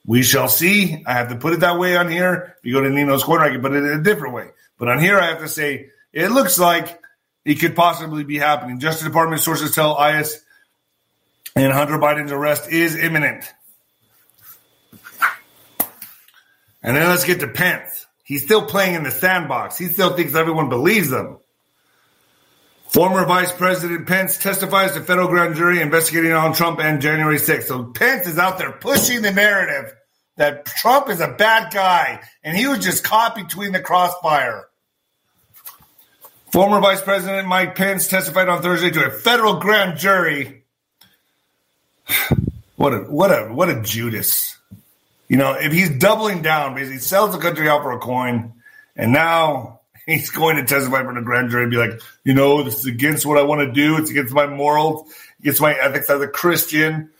[0.06, 1.02] We shall see.
[1.04, 2.56] I have to put it that way on here.
[2.58, 4.50] If you go to Nino's corner, I can put it in a different way.
[4.78, 7.00] But on here, I have to say it looks like
[7.44, 8.78] it could possibly be happening.
[8.78, 10.40] Justice Department sources tell IS
[11.54, 13.44] and Hunter Biden's arrest is imminent.
[16.82, 18.06] And then let's get to Pence.
[18.24, 19.78] He's still playing in the sandbox.
[19.78, 21.38] He still thinks everyone believes them.
[22.92, 27.64] Former Vice President Pence testifies to federal grand jury investigating on Trump and January 6th.
[27.64, 29.94] So Pence is out there pushing the narrative
[30.36, 34.66] that Trump is a bad guy and he was just caught between the crossfire.
[36.52, 40.61] Former Vice President Mike Pence testified on Thursday to a federal grand jury.
[42.76, 44.56] What a what a what a Judas.
[45.28, 48.54] You know, if he's doubling down, because he sells the country out for a coin,
[48.96, 52.62] and now he's going to testify for the grand jury and be like, you know,
[52.64, 53.98] this is against what I want to do.
[53.98, 57.10] It's against my morals, against my ethics as a Christian.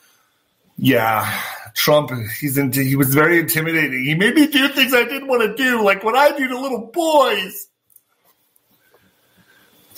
[0.79, 1.41] Yeah,
[1.75, 2.11] Trump,
[2.41, 4.05] he's into, he was very intimidating.
[4.05, 6.59] He made me do things I didn't want to do, like what I do to
[6.59, 7.69] little boys.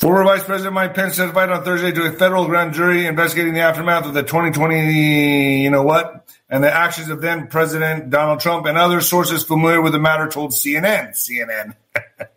[0.05, 3.61] Former Vice President Mike Pence testified on Thursday to a federal grand jury investigating the
[3.61, 8.67] aftermath of the 2020, you know what, and the actions of then President Donald Trump
[8.67, 11.13] and other sources familiar with the matter told CNN.
[11.13, 11.75] CNN.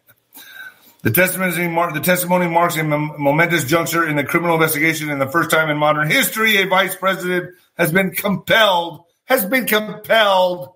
[1.02, 1.52] the testimony,
[1.94, 5.76] the testimony marks a momentous juncture in the criminal investigation and the first time in
[5.76, 10.70] modern history a vice president has been compelled has been compelled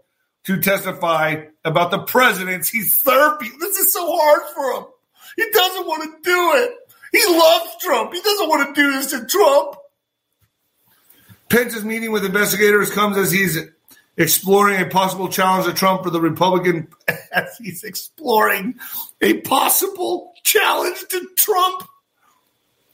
[0.43, 3.59] to testify about the presidents he's serving.
[3.61, 4.91] This is so hard for him.
[5.37, 6.77] He doesn't want to do it.
[7.11, 8.13] He loves Trump.
[8.13, 9.75] He doesn't want to do this to Trump.
[11.49, 13.59] Pence's meeting with investigators comes as he's
[14.17, 16.87] exploring a possible challenge to Trump for the Republican,
[17.33, 18.75] as he's exploring
[19.21, 21.87] a possible challenge to Trump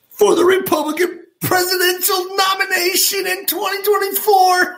[0.10, 4.78] for the Republican presidential nomination in 2024.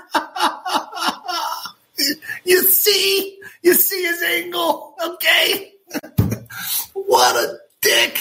[2.43, 5.71] you see, you see his angle, okay?
[6.93, 8.19] what a dick.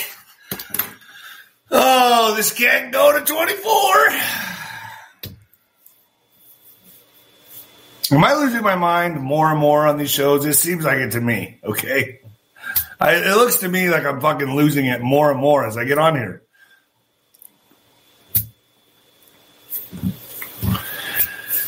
[1.71, 3.73] Oh, this can't go to 24.
[8.11, 10.47] Am I losing my mind more and more on these shows?
[10.47, 12.21] It seems like it to me, okay?
[12.99, 15.85] I, it looks to me like I'm fucking losing it more and more as I
[15.85, 16.43] get on here.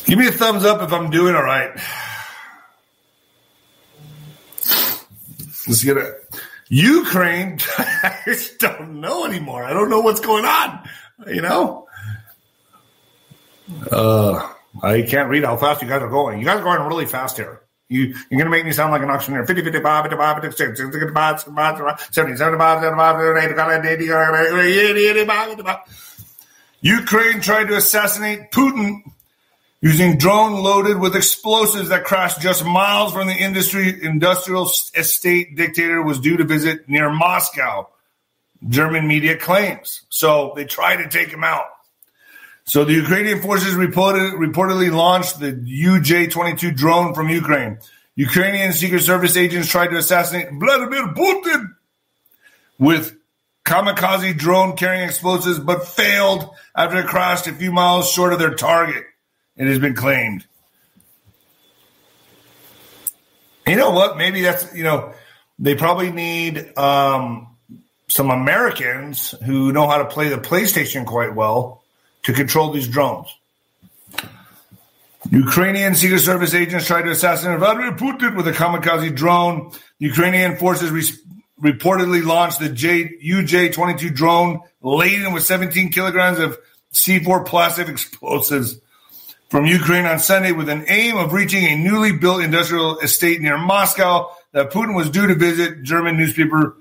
[0.07, 1.70] Give me a thumbs up if I'm doing all right.
[5.68, 6.34] Let's get it.
[6.70, 9.64] Ukraine, I just don't know anymore.
[9.64, 10.88] I don't know what's going on.
[11.26, 11.88] You know?
[13.90, 14.48] Uh,
[14.82, 16.38] I can't read how fast you guys are going.
[16.38, 17.62] You guys are going really fast here.
[17.88, 19.44] You, you're going to make me sound like an auctioneer.
[19.44, 21.40] 50, 55, 55, 56, 65,
[22.12, 23.20] 70, 75, 75,
[26.82, 29.02] Ukraine tried to assassinate Putin
[29.81, 36.03] using drone loaded with explosives that crashed just miles from the industry industrial estate dictator
[36.03, 37.89] was due to visit near Moscow.
[38.68, 40.03] German media claims.
[40.11, 41.64] So they tried to take him out.
[42.64, 47.78] So the Ukrainian forces reported, reportedly launched the UJ-22 drone from Ukraine.
[48.16, 51.74] Ukrainian Secret Service agents tried to assassinate Vladimir Putin
[52.78, 53.16] with
[53.64, 58.55] kamikaze drone carrying explosives, but failed after it crashed a few miles short of their
[58.55, 59.05] target.
[59.57, 60.46] It has been claimed.
[63.66, 64.16] You know what?
[64.16, 65.12] Maybe that's you know
[65.59, 67.48] they probably need um,
[68.09, 71.82] some Americans who know how to play the PlayStation quite well
[72.24, 73.28] to control these drones.
[75.30, 79.70] Ukrainian Secret Service agents tried to assassinate Vladimir Putin with a kamikaze drone.
[79.98, 86.59] Ukrainian forces re- reportedly launched the J- UJ-22 drone laden with 17 kilograms of
[86.94, 88.80] C4 plastic explosives
[89.51, 93.59] from Ukraine on Sunday with an aim of reaching a newly built industrial estate near
[93.59, 96.76] Moscow that Putin was due to visit, German newspaper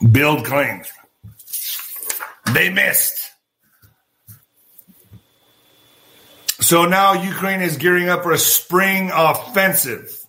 [0.00, 0.88] Bild claims.
[2.52, 3.30] They missed.
[6.60, 10.23] So now Ukraine is gearing up for a spring offensive.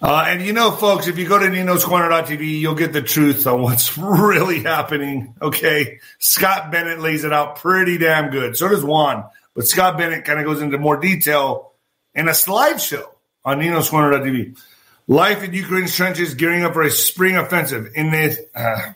[0.00, 3.46] Uh, and you know, folks, if you go to Nino's Corner.tv, you'll get the truth
[3.46, 5.34] on what's really happening.
[5.40, 6.00] Okay.
[6.18, 8.56] Scott Bennett lays it out pretty damn good.
[8.56, 9.24] So does Juan.
[9.54, 11.72] But Scott Bennett kind of goes into more detail
[12.14, 13.06] in a slideshow
[13.44, 14.60] on Nino's Corner.tv.
[15.08, 17.92] Life in Ukraine's trenches gearing up for a spring offensive.
[17.94, 18.92] In the, uh,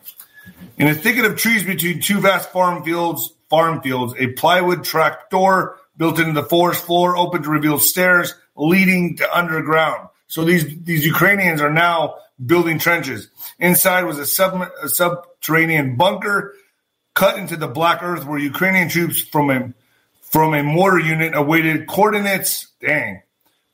[0.76, 5.30] in a thicket of trees between two vast farm fields, farm fields, a plywood track
[5.30, 10.08] door built into the forest floor open to reveal stairs leading to underground.
[10.30, 12.14] So these these Ukrainians are now
[12.46, 13.28] building trenches.
[13.58, 16.54] Inside was a, sub, a subterranean bunker
[17.14, 19.72] cut into the black earth where Ukrainian troops from a
[20.22, 23.22] from a mortar unit awaited coordinates, dang,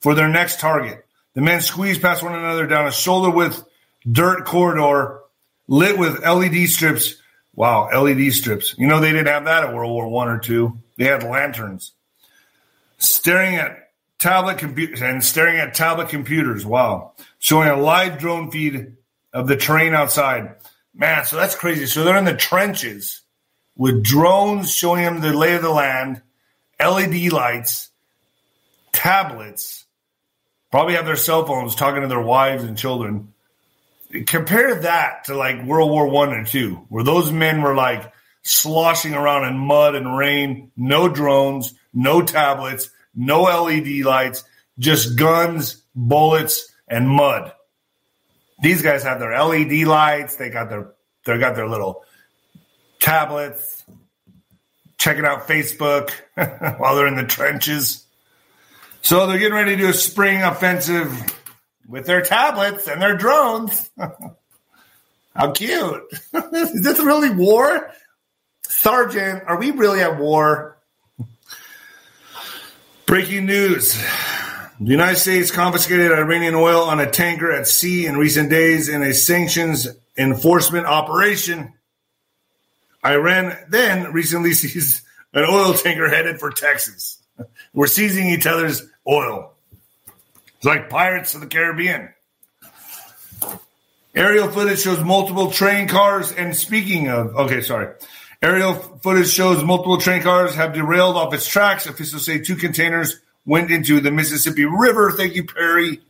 [0.01, 1.05] for their next target.
[1.35, 3.63] The men squeezed past one another down a shoulder width
[4.11, 5.21] dirt corridor
[5.69, 7.17] lit with LED strips.
[7.55, 8.75] Wow, LED strips.
[8.79, 10.79] You know they didn't have that at World War One or two.
[10.97, 11.93] They had lanterns.
[12.97, 13.86] Staring at
[14.19, 16.65] tablet computers and staring at tablet computers.
[16.65, 17.13] Wow.
[17.39, 18.97] Showing a live drone feed
[19.33, 20.57] of the terrain outside.
[20.95, 21.87] Man, so that's crazy.
[21.87, 23.23] So they're in the trenches
[23.77, 26.23] with drones showing them the lay of the land,
[26.81, 27.91] LED lights,
[28.93, 29.85] tablets,
[30.71, 33.33] probably have their cell phones talking to their wives and children.
[34.27, 38.13] Compare that to like World War One and Two, where those men were like
[38.43, 44.45] sloshing around in mud and rain, no drones, no tablets, no LED lights,
[44.79, 47.53] just guns, bullets, and mud.
[48.63, 50.37] These guys have their LED lights.
[50.37, 50.93] They got their
[51.25, 52.05] they got their little
[53.01, 53.85] tablets,
[54.99, 56.11] checking out Facebook
[56.79, 58.05] while they're in the trenches.
[59.03, 61.13] So they're getting ready to do a spring offensive
[61.89, 63.91] with their tablets and their drones.
[65.37, 66.03] How cute.
[66.53, 67.93] Is this really war?
[68.63, 70.76] Sergeant, are we really at war?
[73.07, 73.95] Breaking news.
[74.81, 79.01] The United States confiscated Iranian oil on a tanker at sea in recent days in
[79.05, 79.87] a sanctions
[80.19, 81.73] enforcement operation.
[83.05, 87.23] Iran then recently seized an oil tanker headed for Texas.
[87.73, 89.53] We're seizing each other's oil.
[90.57, 92.13] It's like pirates of the Caribbean.
[94.17, 96.33] Aerial footage shows multiple train cars.
[96.33, 97.95] And speaking of, okay, sorry.
[98.47, 101.87] Aerial footage shows multiple train cars have derailed off its tracks.
[101.87, 105.11] Officials say two containers went into the Mississippi River.
[105.11, 106.01] Thank you, Perry.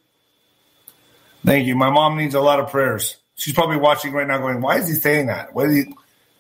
[1.47, 1.75] Thank you.
[1.75, 3.17] My mom needs a lot of prayers.
[3.37, 5.55] She's probably watching right now going, why is he saying that?
[5.55, 5.95] What is he?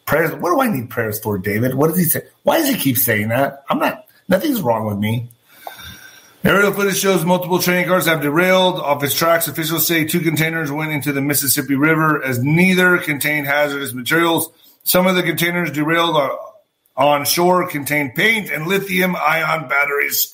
[0.04, 0.32] prayers.
[0.34, 1.74] What do I need prayers for, David?
[1.74, 2.22] What does he say?
[2.42, 3.64] Why does he keep saying that?
[3.70, 4.06] I'm not.
[4.28, 5.30] Nothing's wrong with me.
[6.44, 9.48] Aerial footage shows multiple train cars have derailed off its tracks.
[9.48, 14.50] Officials say two containers went into the Mississippi River as neither contained hazardous materials.
[14.86, 16.16] Some of the containers derailed
[16.96, 20.32] on shore contained paint and lithium ion batteries.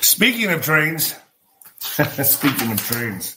[0.00, 1.14] Speaking of trains,
[1.78, 3.36] speaking of trains,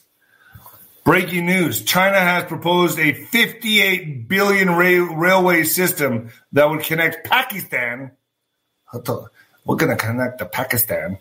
[1.03, 8.09] breaking news China has proposed a 58 billion ra- railway system that would connect Pakistan.
[8.91, 11.19] We're going to connect the Pakistan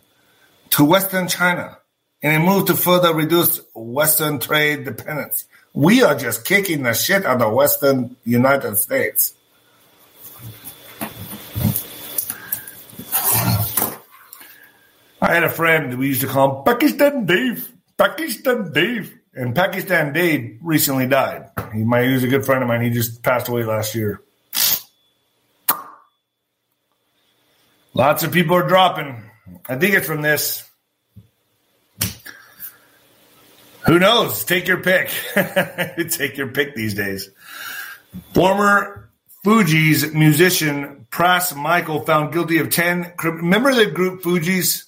[0.70, 1.76] to Western China
[2.24, 5.44] in a move to further reduce Western trade dependence.
[5.74, 9.34] We are just kicking the shit out of Western United States.
[15.20, 17.70] I had a friend we used to call him Pakistan Dave.
[17.98, 19.18] Pakistan Dave.
[19.34, 21.50] And Pakistan Dave recently died.
[21.74, 22.80] He, my, he was a good friend of mine.
[22.80, 24.22] He just passed away last year.
[27.92, 29.22] Lots of people are dropping.
[29.68, 30.63] I think it's from this.
[33.86, 34.44] Who knows?
[34.44, 35.10] Take your pick.
[36.10, 37.30] Take your pick these days.
[38.32, 39.10] Former
[39.44, 43.12] Fugees musician Pras Michael found guilty of 10.
[43.22, 44.84] Remember the group Fugees?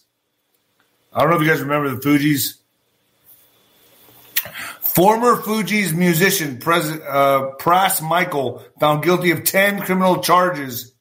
[1.12, 2.55] I don't know if you guys remember the Fugees.
[4.80, 10.94] Former Fugees musician Pres, uh, Pras Michael found guilty of 10 criminal charges.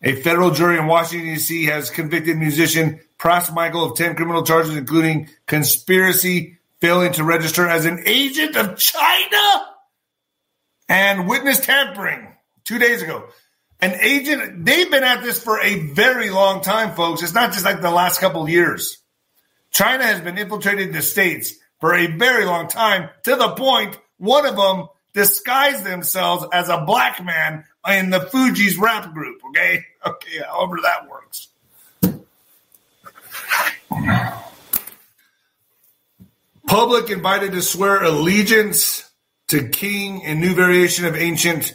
[0.00, 1.64] A federal jury in Washington, D.C.
[1.66, 7.84] has convicted musician Pras Michael of 10 criminal charges, including conspiracy, failing to register as
[7.84, 9.66] an agent of China,
[10.88, 13.28] and witness tampering two days ago.
[13.80, 17.22] An agent, they've been at this for a very long time, folks.
[17.22, 18.98] It's not just like the last couple years.
[19.70, 24.46] China has been infiltrating the states for a very long time to the point one
[24.46, 29.40] of them disguised themselves as a black man in the Fugees rap group.
[29.50, 29.84] Okay.
[30.06, 30.38] Okay.
[30.46, 31.48] However that works.
[36.68, 39.10] Public invited to swear allegiance
[39.48, 41.72] to king in new variation of ancient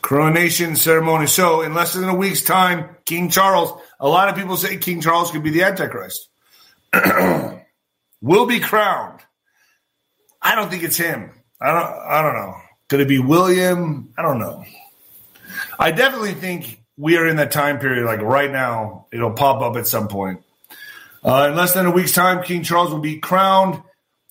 [0.00, 1.26] coronation ceremony.
[1.26, 5.02] So, in less than a week's time, King Charles, a lot of people say King
[5.02, 6.30] Charles could be the Antichrist,
[8.22, 9.20] will be crowned.
[10.40, 11.30] I don't think it's him.
[11.60, 11.92] I don't.
[12.08, 12.54] I don't know.
[12.88, 14.14] Could it be William?
[14.16, 14.64] I don't know.
[15.78, 18.06] I definitely think we are in that time period.
[18.06, 20.40] Like right now, it'll pop up at some point.
[21.24, 23.82] Uh, in less than a week's time, King Charles will be crowned,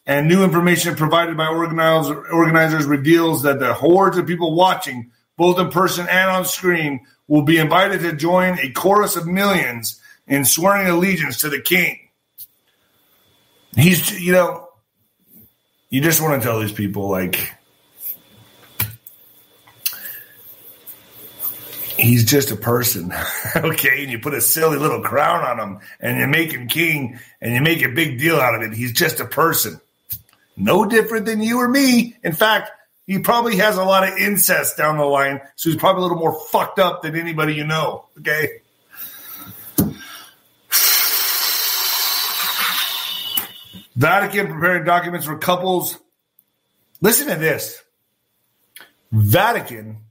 [0.06, 5.60] and new information provided by organizers, organizers reveals that the hordes of people watching, both
[5.60, 10.46] in person and on screen, will be invited to join a chorus of millions in
[10.46, 12.00] swearing allegiance to the king.
[13.76, 14.70] He's, you know,
[15.90, 17.52] you just want to tell these people, like,
[21.98, 23.14] he's just a person,
[23.56, 24.04] okay?
[24.04, 27.54] And you put a silly little crown on him and you make him king and
[27.54, 28.74] you make a big deal out of it.
[28.74, 29.80] He's just a person.
[30.58, 32.16] No different than you or me.
[32.24, 32.72] In fact,
[33.08, 36.18] he probably has a lot of incest down the line, so he's probably a little
[36.18, 38.62] more fucked up than anybody you know, okay?
[43.96, 46.00] Vatican preparing documents for couples.
[47.02, 47.84] Listen to this.
[49.12, 50.05] Vatican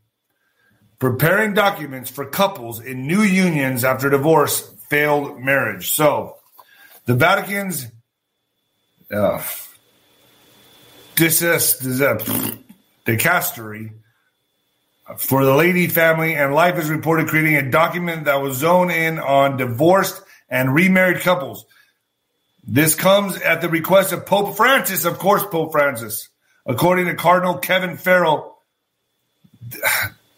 [1.05, 5.90] preparing documents for couples in new unions after divorce failed marriage.
[5.90, 6.36] So,
[7.05, 7.88] the Vatican's
[9.12, 9.42] uh,
[13.05, 13.92] dicastery
[15.18, 19.18] for the laity family and life is reported creating a document that was zoned in
[19.18, 21.66] on divorced and remarried couples.
[22.66, 26.30] This comes at the request of Pope Francis, of course, Pope Francis.
[26.64, 28.57] According to Cardinal Kevin Farrell,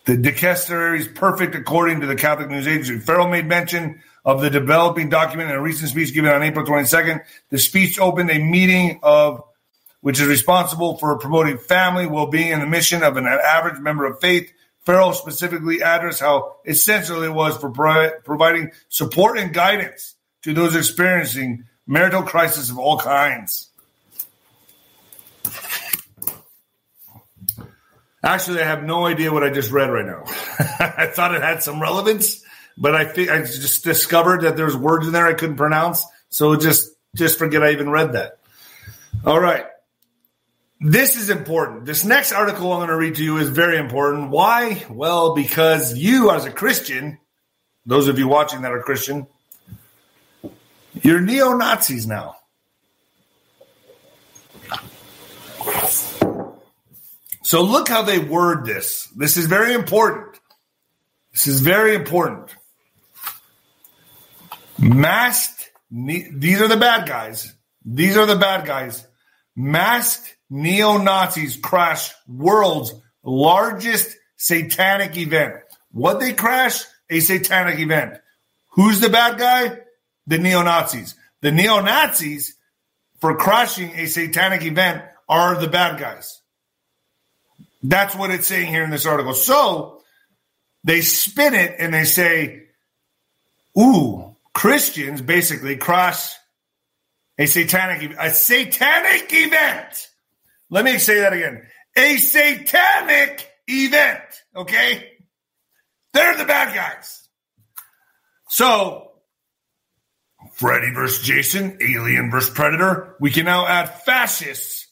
[0.06, 2.98] the dicastery is perfect according to the Catholic News Agency.
[2.98, 7.22] Farrell made mention of the developing document in a recent speech given on April 22nd.
[7.50, 9.42] The speech opened a meeting of
[10.00, 14.20] which is responsible for promoting family well-being and the mission of an average member of
[14.20, 14.52] faith.
[14.84, 21.64] Farrell specifically addressed how essential it was for providing support and guidance to those experiencing
[21.88, 23.70] marital crisis of all kinds.
[28.26, 30.24] Actually, I have no idea what I just read right now.
[30.80, 32.42] I thought it had some relevance,
[32.76, 36.04] but I think I just discovered that there's words in there I couldn't pronounce.
[36.28, 38.38] So just just forget I even read that.
[39.24, 39.66] All right.
[40.80, 41.86] This is important.
[41.86, 44.30] This next article I'm going to read to you is very important.
[44.30, 44.84] Why?
[44.90, 47.18] Well, because you as a Christian,
[47.86, 49.28] those of you watching that are Christian,
[51.00, 52.35] you're neo Nazis now.
[57.46, 59.06] So look how they word this.
[59.14, 60.36] This is very important.
[61.30, 62.50] This is very important.
[64.80, 67.54] Masked, these are the bad guys.
[67.84, 69.06] These are the bad guys.
[69.54, 72.92] Masked neo Nazis crash world's
[73.22, 75.54] largest satanic event.
[75.92, 76.82] What they crash?
[77.10, 78.18] A satanic event.
[78.72, 79.78] Who's the bad guy?
[80.26, 81.14] The neo Nazis.
[81.42, 82.56] The neo Nazis,
[83.20, 86.42] for crashing a satanic event, are the bad guys.
[87.82, 89.34] That's what it's saying here in this article.
[89.34, 90.02] So
[90.84, 92.68] they spin it and they say,
[93.78, 96.36] ooh, Christians basically cross
[97.38, 100.08] a satanic a satanic event.
[100.70, 101.66] Let me say that again.
[101.96, 104.22] A satanic event.
[104.54, 105.12] Okay?
[106.14, 107.28] They're the bad guys.
[108.48, 109.10] So
[110.54, 113.16] Freddy versus Jason, Alien versus Predator.
[113.20, 114.88] We can now add fascists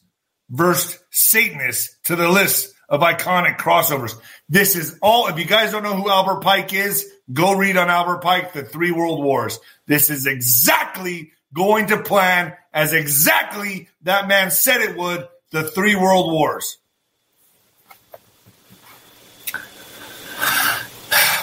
[0.49, 4.13] versus Satanists to the list of iconic crossovers.
[4.49, 5.27] This is all.
[5.27, 8.63] If you guys don't know who Albert Pike is, go read on Albert Pike, The
[8.63, 9.59] Three World Wars.
[9.87, 15.95] This is exactly going to plan as exactly that man said it would, the Three
[15.95, 16.77] World Wars.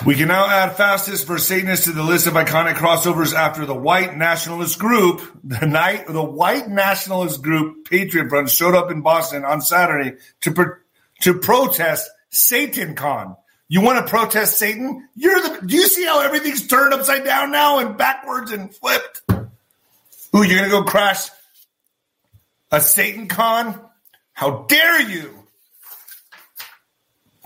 [0.05, 3.75] We can now add fascists versus Satanists to the list of iconic crossovers after the
[3.75, 9.45] white nationalist group, the night the white nationalist group Patriot Front showed up in Boston
[9.45, 10.51] on Saturday to
[11.23, 13.37] to protest Satan Con.
[13.69, 15.09] You want to protest Satan?
[15.15, 15.67] You're the.
[15.67, 19.23] Do you see how everything's turned upside down now and backwards and flipped?
[19.31, 21.29] Ooh, you're gonna go crash
[22.71, 23.81] a Satan Con?
[24.33, 25.39] How dare you?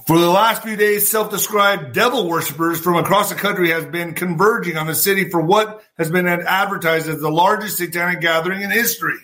[0.06, 4.76] For the last few days, self-described devil worshippers from across the country has been converging
[4.76, 9.18] on the city for what has been advertised as the largest satanic gathering in history.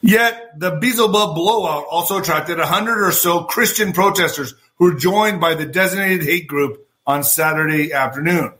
[0.00, 5.40] Yet the Beelzebub blowout also attracted a hundred or so Christian protesters who were joined
[5.40, 8.52] by the designated hate group on Saturday afternoon.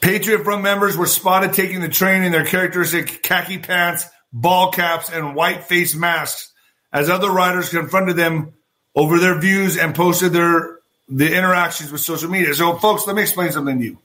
[0.00, 5.10] Patriot Front members were spotted taking the train in their characteristic khaki pants, ball caps,
[5.10, 6.52] and white face masks
[6.92, 8.52] as other riders confronted them
[8.96, 12.54] over their views and posted their the interactions with social media.
[12.54, 13.98] So, folks, let me explain something to you.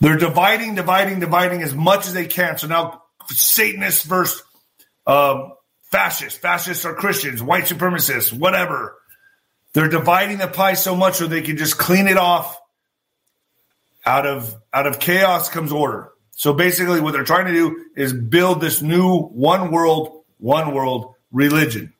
[0.00, 2.56] They're dividing, dividing, dividing as much as they can.
[2.58, 2.99] So now
[3.34, 4.42] Satanists versus
[5.06, 5.52] um,
[5.90, 6.38] fascists.
[6.38, 8.96] Fascists are Christians, white supremacists, whatever.
[9.72, 12.58] They're dividing the pie so much so they can just clean it off.
[14.06, 16.10] Out of out of chaos comes order.
[16.32, 21.14] So basically, what they're trying to do is build this new one world, one world
[21.30, 21.92] religion.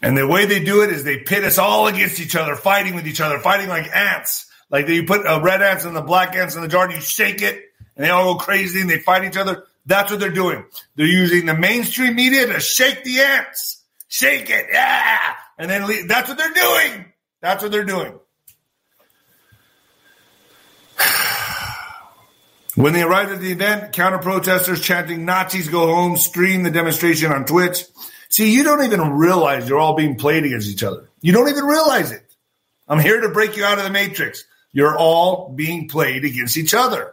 [0.00, 2.94] And the way they do it is they pit us all against each other, fighting
[2.94, 4.46] with each other, fighting like ants.
[4.70, 7.00] Like you put a red ants and the black ants in the jar, and you
[7.00, 7.60] shake it,
[7.96, 9.64] and they all go crazy and they fight each other.
[9.86, 10.64] That's what they're doing.
[10.94, 13.82] They're using the mainstream media to shake the ants.
[14.08, 14.66] Shake it.
[14.70, 15.34] Yeah.
[15.58, 16.08] And then leave.
[16.08, 17.06] that's what they're doing.
[17.40, 18.18] That's what they're doing.
[22.74, 27.30] When they arrived at the event, counter protesters chanting Nazis go home screamed the demonstration
[27.30, 27.84] on Twitch.
[28.30, 31.10] See, you don't even realize you're all being played against each other.
[31.20, 32.24] You don't even realize it.
[32.88, 34.46] I'm here to break you out of the matrix.
[34.72, 37.12] You're all being played against each other.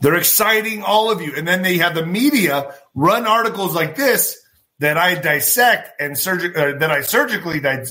[0.00, 1.34] They're exciting all of you.
[1.36, 4.38] And then they have the media run articles like this
[4.78, 7.86] that I dissect and uh, that I surgically di-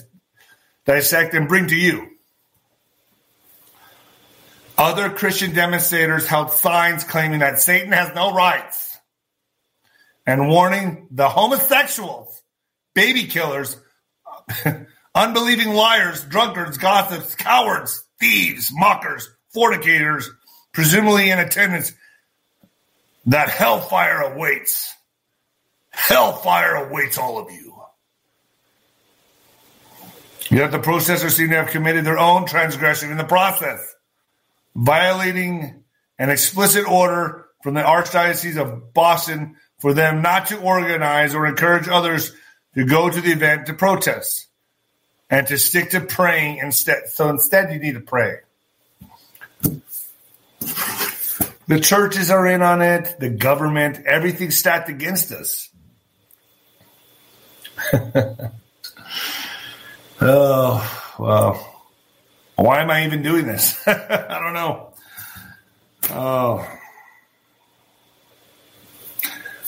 [0.86, 2.10] dissect and bring to you.
[4.78, 8.98] Other Christian demonstrators held signs claiming that Satan has no rights
[10.28, 12.42] and warning the homosexuals,
[12.94, 13.78] baby killers,
[15.16, 20.30] unbelieving liars, drunkards, gossips, cowards, thieves, mockers, fornicators,
[20.76, 21.94] presumably in attendance,
[23.26, 24.94] that hellfire awaits.
[25.90, 27.74] Hellfire awaits all of you.
[30.52, 33.96] Yet the protesters seem to have committed their own transgression in the process,
[34.76, 35.84] violating
[36.20, 41.88] an explicit order from the Archdiocese of Boston for them not to organize or encourage
[41.88, 42.34] others
[42.76, 44.48] to go to the event to protest
[45.30, 47.08] and to stick to praying instead.
[47.08, 48.40] So instead, you need to pray.
[51.68, 55.70] The churches are in on it, the government, everything's stacked against us.
[60.22, 61.72] oh, well.
[62.56, 63.76] Why am I even doing this?
[63.88, 64.94] I don't know.
[66.12, 66.68] Oh.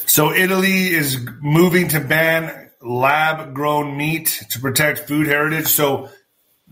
[0.05, 5.67] So Italy is moving to ban lab grown meat to protect food heritage.
[5.67, 6.09] So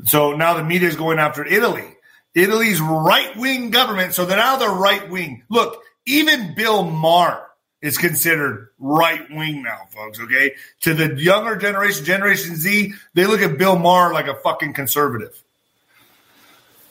[0.03, 1.94] so now the media is going after Italy.
[2.35, 4.13] Italy's right wing government.
[4.13, 5.43] So they're now the right wing.
[5.49, 7.47] Look, even Bill Maher
[7.81, 10.19] is considered right wing now, folks.
[10.19, 10.55] Okay.
[10.81, 15.41] To the younger generation, Generation Z, they look at Bill Maher like a fucking conservative.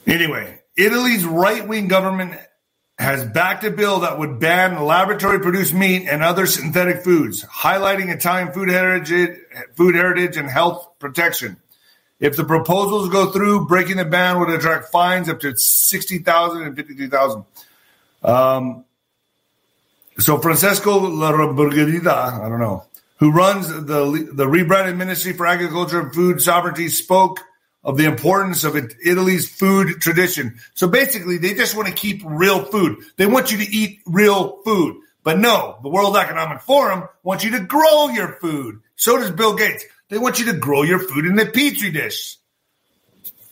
[0.07, 2.39] Anyway, Italy's right wing government
[2.99, 8.15] has backed a bill that would ban laboratory produced meat and other synthetic foods, highlighting
[8.15, 9.37] Italian food heritage,
[9.75, 11.57] food heritage and health protection.
[12.21, 16.77] If the proposals go through, breaking the ban would attract fines up to 60,000 and
[16.77, 17.45] 53,000.
[18.23, 18.85] Um,
[20.19, 22.85] so Francesco La Lorbergida, I don't know,
[23.19, 27.41] who runs the the rebranded Ministry for Agriculture and Food Sovereignty, spoke
[27.83, 30.59] of the importance of Italy's food tradition.
[30.75, 33.05] So basically, they just want to keep real food.
[33.17, 34.97] They want you to eat real food.
[35.23, 38.81] But no, the World Economic Forum wants you to grow your food.
[38.97, 39.85] So does Bill Gates.
[40.15, 42.39] They want you to grow your food in the petri dish.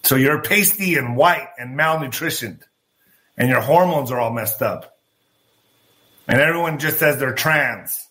[0.05, 2.61] So you're pasty and white and malnutritioned,
[3.37, 4.97] and your hormones are all messed up.
[6.29, 8.07] And everyone just says they're trans.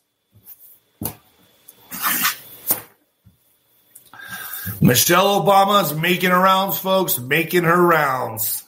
[4.81, 8.65] Michelle Obama's making her rounds, folks, making her rounds.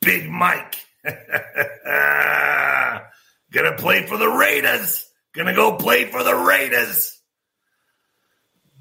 [0.00, 0.74] Big Mike.
[1.04, 1.14] Gonna
[3.78, 5.08] play for the Raiders.
[5.34, 7.19] Gonna go play for the Raiders.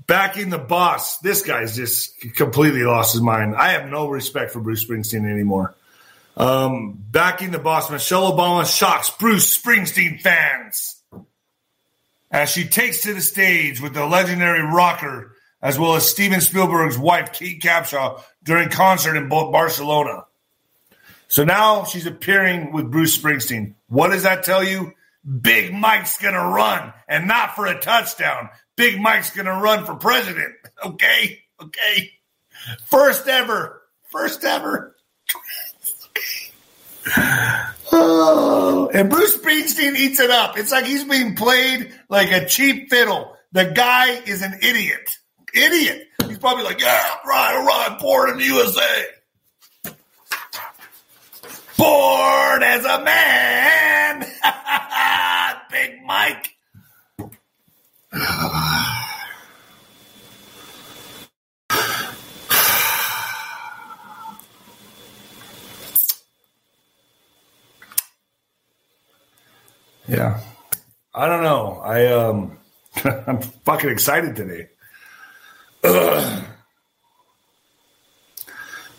[0.10, 1.20] Backing the boss.
[1.20, 3.56] This guy's just completely lost his mind.
[3.56, 5.76] I have no respect for Bruce Springsteen anymore.
[6.36, 7.92] Um, backing the boss.
[7.92, 11.00] Michelle Obama shocks Bruce Springsteen fans
[12.32, 16.98] as she takes to the stage with the legendary rocker as well as Steven Spielberg's
[16.98, 20.26] wife, Kate Capshaw, during concert in Barcelona.
[21.28, 23.76] So now she's appearing with Bruce Springsteen.
[23.90, 24.94] What does that tell you?
[25.42, 28.50] Big Mike's going to run and not for a touchdown.
[28.80, 30.56] Big Mike's going to run for president.
[30.82, 31.40] Okay.
[31.62, 32.12] Okay.
[32.86, 33.82] First ever.
[34.10, 34.96] First ever.
[37.92, 40.60] Oh, and Bruce Springsteen eats it up.
[40.60, 43.36] It's like he's being played like a cheap fiddle.
[43.52, 45.10] The guy is an idiot
[45.54, 46.08] idiot.
[46.28, 49.06] He's probably like, yeah, right, all right, born in the USA.
[51.78, 54.28] Born as a man.
[55.72, 56.56] Big Mike.
[70.08, 70.42] yeah.
[71.14, 71.80] I don't know.
[71.84, 72.58] I um
[73.28, 74.70] I'm fucking excited today.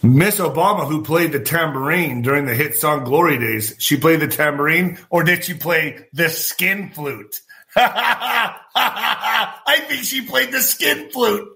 [0.03, 4.29] Miss Obama, who played the tambourine during the hit song Glory Days, she played the
[4.29, 7.41] tambourine or did she play the skin flute?
[7.77, 11.49] I think she played the skin flute.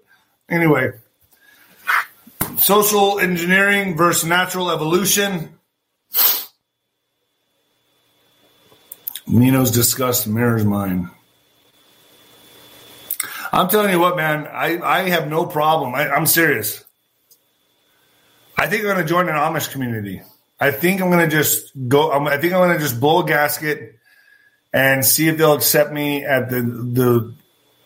[0.48, 0.92] Anyway,
[2.56, 5.58] social engineering versus natural evolution.
[9.26, 11.10] Nino's disgust mirrors mine.
[13.52, 15.94] I'm telling you what, man, I, I have no problem.
[15.94, 16.84] I, I'm serious.
[18.56, 20.22] I think I'm going to join an Amish community.
[20.60, 22.12] I think I'm going to just go.
[22.12, 23.93] I think I'm going to just blow a gasket
[24.74, 27.34] and see if they'll accept me at the the.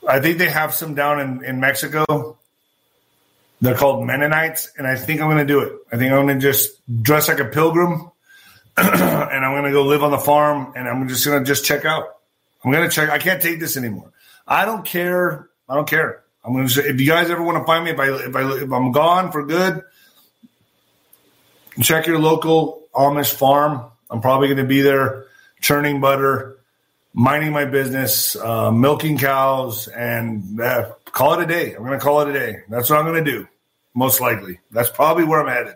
[0.08, 2.36] I think they have some down in, in Mexico.
[3.60, 5.72] They're called Mennonites, and I think I'm going to do it.
[5.92, 8.10] I think I'm going to just dress like a pilgrim,
[8.76, 11.64] and I'm going to go live on the farm, and I'm just going to just
[11.64, 12.16] check out.
[12.64, 13.10] I'm going to check.
[13.10, 14.10] I can't take this anymore.
[14.46, 16.22] I don't care I don't care.
[16.44, 18.34] I'm going to say, if you guys ever want to find me, if I, if
[18.34, 19.82] I, if I'm gone for good,
[21.82, 23.84] check your local Amish farm.
[24.10, 25.26] I'm probably going to be there
[25.60, 26.57] churning butter,
[27.18, 31.74] minding my business, uh, milking cows, and uh, call it a day.
[31.74, 32.60] I'm going to call it a day.
[32.68, 33.48] That's what I'm going to do,
[33.92, 34.60] most likely.
[34.70, 35.74] That's probably where I'm headed.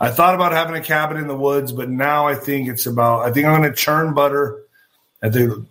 [0.00, 3.20] I thought about having a cabin in the woods, but now I think it's about,
[3.20, 4.58] I think I'm going to churn butter
[5.22, 5.64] at the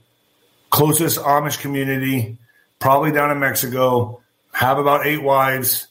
[0.70, 2.38] closest Amish community
[2.80, 4.22] probably down in Mexico,
[4.54, 5.88] have about eight wives.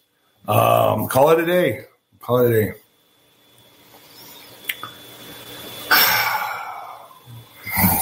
[0.49, 1.83] Um, call it a day.
[2.21, 2.73] Call it a day.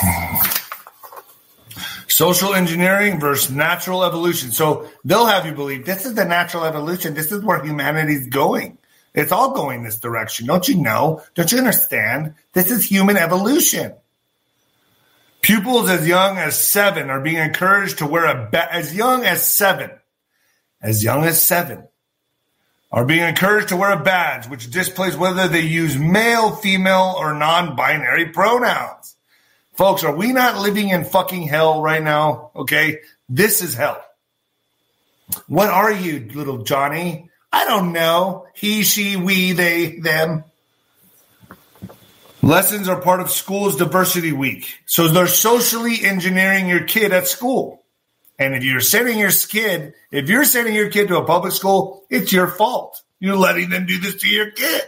[2.14, 4.52] Social engineering versus natural evolution.
[4.52, 7.12] So they'll have you believe this is the natural evolution.
[7.14, 8.78] This is where humanity's going.
[9.16, 10.46] It's all going this direction.
[10.46, 11.24] Don't you know?
[11.34, 12.34] Don't you understand?
[12.52, 13.94] This is human evolution.
[15.42, 19.44] Pupils as young as seven are being encouraged to wear a ba- as young as
[19.44, 19.90] seven,
[20.80, 21.88] as young as seven,
[22.92, 27.34] are being encouraged to wear a badge which displays whether they use male, female, or
[27.34, 29.13] non-binary pronouns.
[29.74, 32.52] Folks, are we not living in fucking hell right now?
[32.54, 34.02] Okay, this is hell.
[35.48, 37.28] What are you, little Johnny?
[37.52, 38.46] I don't know.
[38.54, 40.44] He, she, we, they, them.
[42.42, 44.80] Lessons are part of school's diversity week.
[44.86, 47.82] So they're socially engineering your kid at school.
[48.38, 52.04] And if you're sending your kid, if you're sending your kid to a public school,
[52.10, 53.02] it's your fault.
[53.18, 54.82] You're letting them do this to your kid.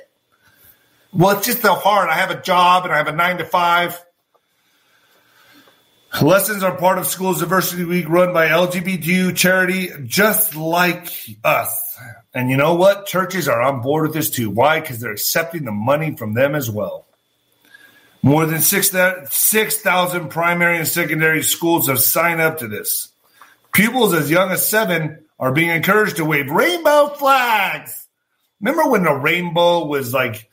[1.12, 2.10] Well, it's just so hard.
[2.10, 4.04] I have a job and I have a nine to five.
[6.22, 11.12] Lessons are part of School's Diversity Week run by LGBTQ charity just like
[11.44, 11.98] us.
[12.32, 13.06] And you know what?
[13.06, 14.48] Churches are on board with this too.
[14.48, 14.80] Why?
[14.80, 17.06] Because they're accepting the money from them as well.
[18.22, 19.82] More than 6,000 6,
[20.30, 23.08] primary and secondary schools have signed up to this.
[23.74, 28.06] Pupils as young as seven are being encouraged to wave rainbow flags.
[28.60, 30.48] Remember when the rainbow was like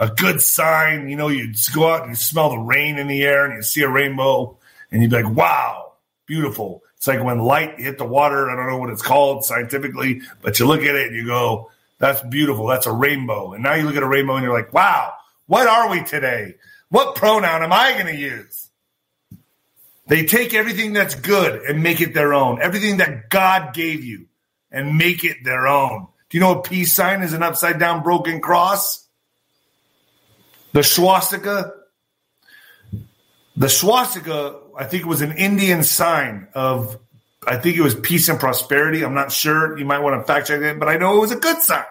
[0.00, 1.08] a good sign?
[1.08, 3.82] You know, you'd go out and smell the rain in the air and you see
[3.82, 4.58] a rainbow
[4.90, 5.92] and you'd be like, wow,
[6.26, 6.82] beautiful.
[6.96, 8.50] It's like when light hit the water.
[8.50, 11.70] I don't know what it's called scientifically, but you look at it and you go,
[11.98, 12.66] that's beautiful.
[12.66, 13.52] That's a rainbow.
[13.52, 15.14] And now you look at a rainbow and you're like, wow,
[15.46, 16.56] what are we today?
[16.88, 18.68] What pronoun am I going to use?
[20.06, 22.60] They take everything that's good and make it their own.
[22.60, 24.26] Everything that God gave you
[24.70, 26.08] and make it their own.
[26.28, 29.06] Do you know a peace sign is an upside down broken cross?
[30.72, 31.72] The swastika.
[33.60, 36.98] The swastika, I think, it was an Indian sign of,
[37.46, 39.04] I think it was peace and prosperity.
[39.04, 39.78] I'm not sure.
[39.78, 41.84] You might want to fact check that, but I know it was a good sign.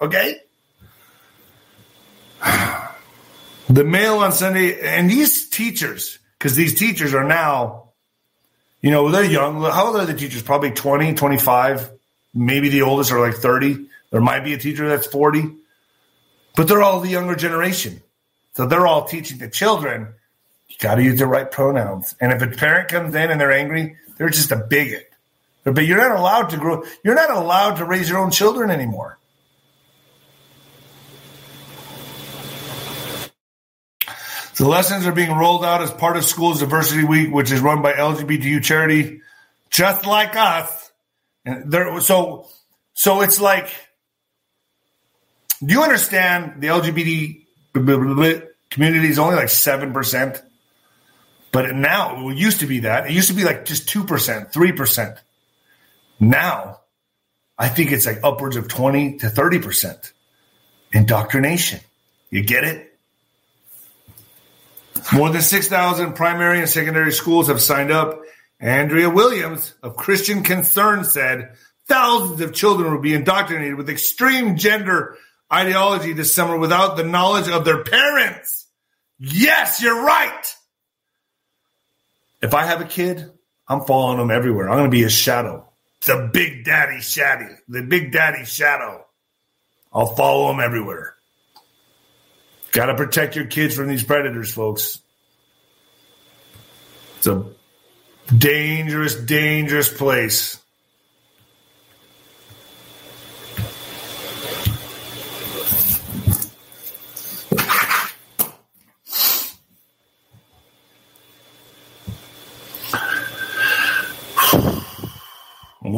[0.00, 0.40] Okay?
[3.68, 7.92] The mail on Sunday, and these teachers, because these teachers are now,
[8.82, 9.62] you know, they're young.
[9.62, 10.42] How old are the teachers?
[10.42, 11.90] Probably 20, 25.
[12.34, 13.86] Maybe the oldest are like 30.
[14.10, 15.56] There might be a teacher that's 40,
[16.54, 18.02] but they're all the younger generation.
[18.54, 20.12] So they're all teaching the children,
[20.72, 22.14] you got to use the right pronouns.
[22.20, 25.10] And if a parent comes in and they're angry, they're just a bigot.
[25.64, 29.18] But you're not allowed to grow, you're not allowed to raise your own children anymore.
[34.56, 37.80] The lessons are being rolled out as part of Schools Diversity Week, which is run
[37.80, 39.20] by LGBTQ charity,
[39.70, 40.92] just like us.
[41.44, 42.46] And there, so,
[42.92, 43.68] so it's like,
[45.64, 47.44] do you understand the LGBT
[48.70, 50.42] community is only like seven percent,
[51.52, 54.52] but now it used to be that it used to be like just two percent,
[54.52, 55.18] three percent.
[56.18, 56.80] Now,
[57.58, 60.12] I think it's like upwards of twenty to thirty percent
[60.92, 61.80] indoctrination.
[62.30, 62.88] You get it?
[65.12, 68.20] More than 6,000 primary and secondary schools have signed up.
[68.60, 71.56] Andrea Williams of Christian Concern said
[71.88, 75.16] thousands of children will be indoctrinated with extreme gender
[75.52, 78.66] ideology this summer without the knowledge of their parents.
[79.18, 80.54] Yes, you're right.
[82.42, 83.30] If I have a kid,
[83.68, 84.68] I'm following them everywhere.
[84.68, 85.68] I'm going to be a shadow.
[86.04, 87.56] The big daddy shadow.
[87.68, 89.06] The big daddy shadow.
[89.92, 91.14] I'll follow them everywhere.
[92.72, 95.00] Got to protect your kids from these predators, folks.
[97.18, 97.44] It's a
[98.36, 100.61] dangerous, dangerous place.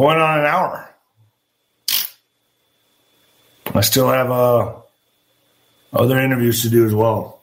[0.04, 0.90] Going on an hour.
[3.74, 4.74] I still have uh,
[5.94, 7.40] other interviews to do as well.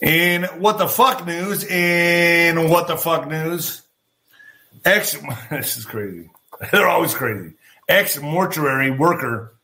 [0.00, 1.62] In what the fuck news?
[1.62, 3.82] In what the fuck news?
[4.84, 5.16] Ex,
[5.50, 6.28] this is crazy.
[6.72, 7.54] They're always crazy.
[7.88, 9.54] Ex mortuary worker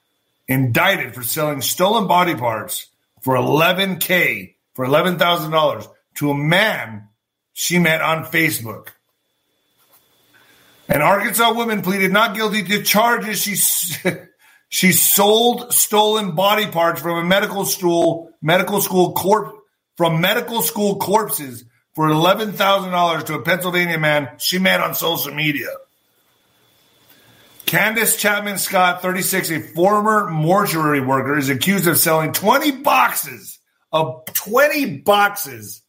[0.46, 2.86] indicted for selling stolen body parts
[3.20, 7.08] for 11k for $11,000 to a man
[7.52, 8.90] she met on Facebook.
[10.88, 13.56] An Arkansas woman pleaded not guilty to charges she
[14.68, 19.54] she sold stolen body parts from a medical school medical school corp
[19.96, 21.64] from medical school corpses
[21.94, 25.68] for $11,000 to a Pennsylvania man she met on social media.
[27.66, 33.58] Candace Chapman Scott, 36, a former mortuary worker, is accused of selling 20 boxes
[33.92, 35.82] of 20 boxes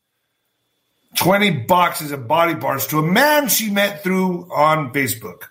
[1.15, 5.49] 20 boxes of body parts to a man she met through on Facebook.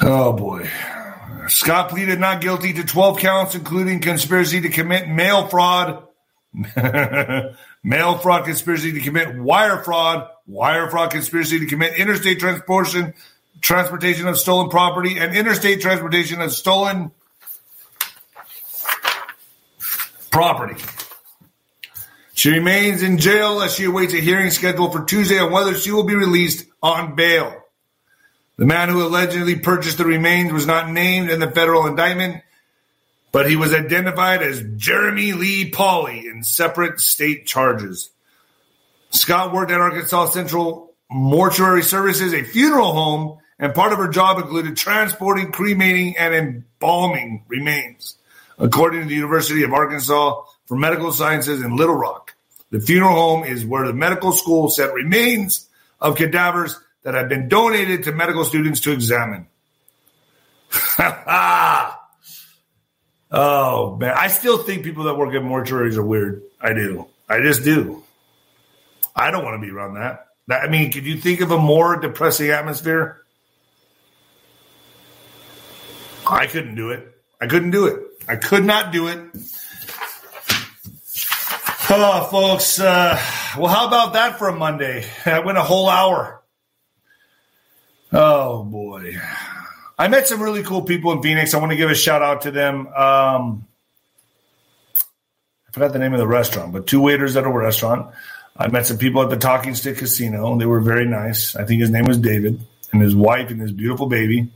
[0.00, 0.68] Oh boy.
[1.48, 6.06] Scott pleaded not guilty to 12 counts, including conspiracy to commit mail fraud,
[7.84, 13.14] mail fraud conspiracy to commit wire fraud, wire fraud conspiracy to commit interstate transportation,
[13.60, 17.12] transportation of stolen property, and interstate transportation of stolen
[20.30, 20.82] property.
[22.36, 25.90] She remains in jail as she awaits a hearing scheduled for Tuesday on whether she
[25.90, 27.62] will be released on bail.
[28.58, 32.42] The man who allegedly purchased the remains was not named in the federal indictment.
[33.32, 38.10] but he was identified as Jeremy Lee Pauley in separate state charges.
[39.10, 44.38] Scott worked at Arkansas Central Mortuary Services, a funeral home, and part of her job
[44.38, 48.16] included transporting, cremating, and embalming remains,
[48.58, 52.34] according to the University of Arkansas for Medical Sciences in Little Rock.
[52.70, 55.68] The funeral home is where the medical school set remains
[56.00, 59.46] of cadavers that have been donated to medical students to examine.
[60.98, 61.96] oh
[64.00, 66.42] man, I still think people that work at mortuaries are weird.
[66.60, 67.06] I do.
[67.28, 68.02] I just do.
[69.14, 70.26] I don't want to be around that.
[70.50, 73.22] I mean, could you think of a more depressing atmosphere?
[76.26, 77.06] I couldn't do it.
[77.40, 78.00] I couldn't do it.
[78.28, 79.20] I could not do it.
[81.88, 82.80] Oh, folks.
[82.80, 83.16] Uh,
[83.56, 85.06] well, how about that for a Monday?
[85.24, 86.42] I went a whole hour.
[88.12, 89.16] Oh boy.
[89.96, 91.54] I met some really cool people in Phoenix.
[91.54, 92.88] I want to give a shout out to them.
[92.88, 93.66] Um,
[94.96, 98.12] I forgot the name of the restaurant, but two waiters at a restaurant.
[98.56, 100.58] I met some people at the Talking Stick Casino.
[100.58, 101.54] They were very nice.
[101.54, 102.60] I think his name was David
[102.92, 104.48] and his wife and his beautiful baby.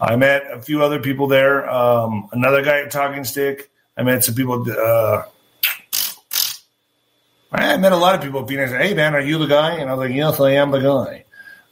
[0.00, 1.68] I met a few other people there.
[1.70, 3.70] Um, another guy at Talking Stick.
[3.96, 4.66] I met some people.
[4.68, 5.22] Uh,
[7.56, 8.70] I met a lot of people at Phoenix.
[8.70, 9.76] Hey, man, are you the guy?
[9.78, 11.24] And I was like, yes, I am the guy.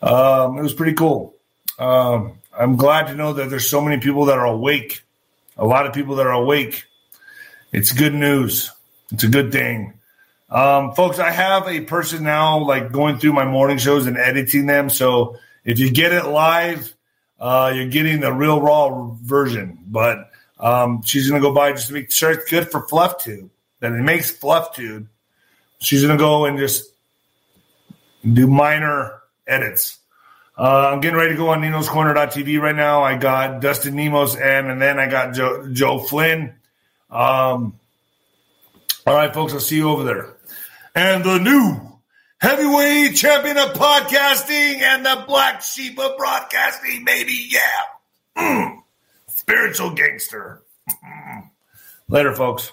[0.02, 1.34] Um, it was pretty cool.
[1.78, 5.02] Um, I'm glad to know that there's so many people that are awake.
[5.56, 6.84] A lot of people that are awake.
[7.72, 8.70] It's good news.
[9.12, 9.94] It's a good thing.
[10.50, 14.66] Um, folks, I have a person now like going through my morning shows and editing
[14.66, 14.88] them.
[14.88, 16.94] So if you get it live,
[17.40, 19.78] uh, you're getting the real raw version.
[19.86, 23.22] But um, she's going to go by just to make sure it's good for Fluff
[23.22, 23.50] Tube,
[23.80, 25.08] that it makes Fluff Tube.
[25.84, 26.90] She's going to go and just
[28.30, 29.98] do minor edits.
[30.56, 33.02] Uh, I'm getting ready to go on Nino's Corner.tv right now.
[33.02, 36.54] I got Dustin Nemos and and then I got Joe, Joe Flynn.
[37.10, 37.78] Um,
[39.06, 40.36] all right, folks, I'll see you over there.
[40.94, 41.98] And the new
[42.38, 48.38] heavyweight champion of podcasting and the black sheep of broadcasting, maybe, yeah.
[48.38, 48.82] Mm.
[49.28, 50.62] Spiritual gangster.
[50.88, 51.50] Mm.
[52.08, 52.72] Later, folks.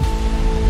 [0.00, 0.27] you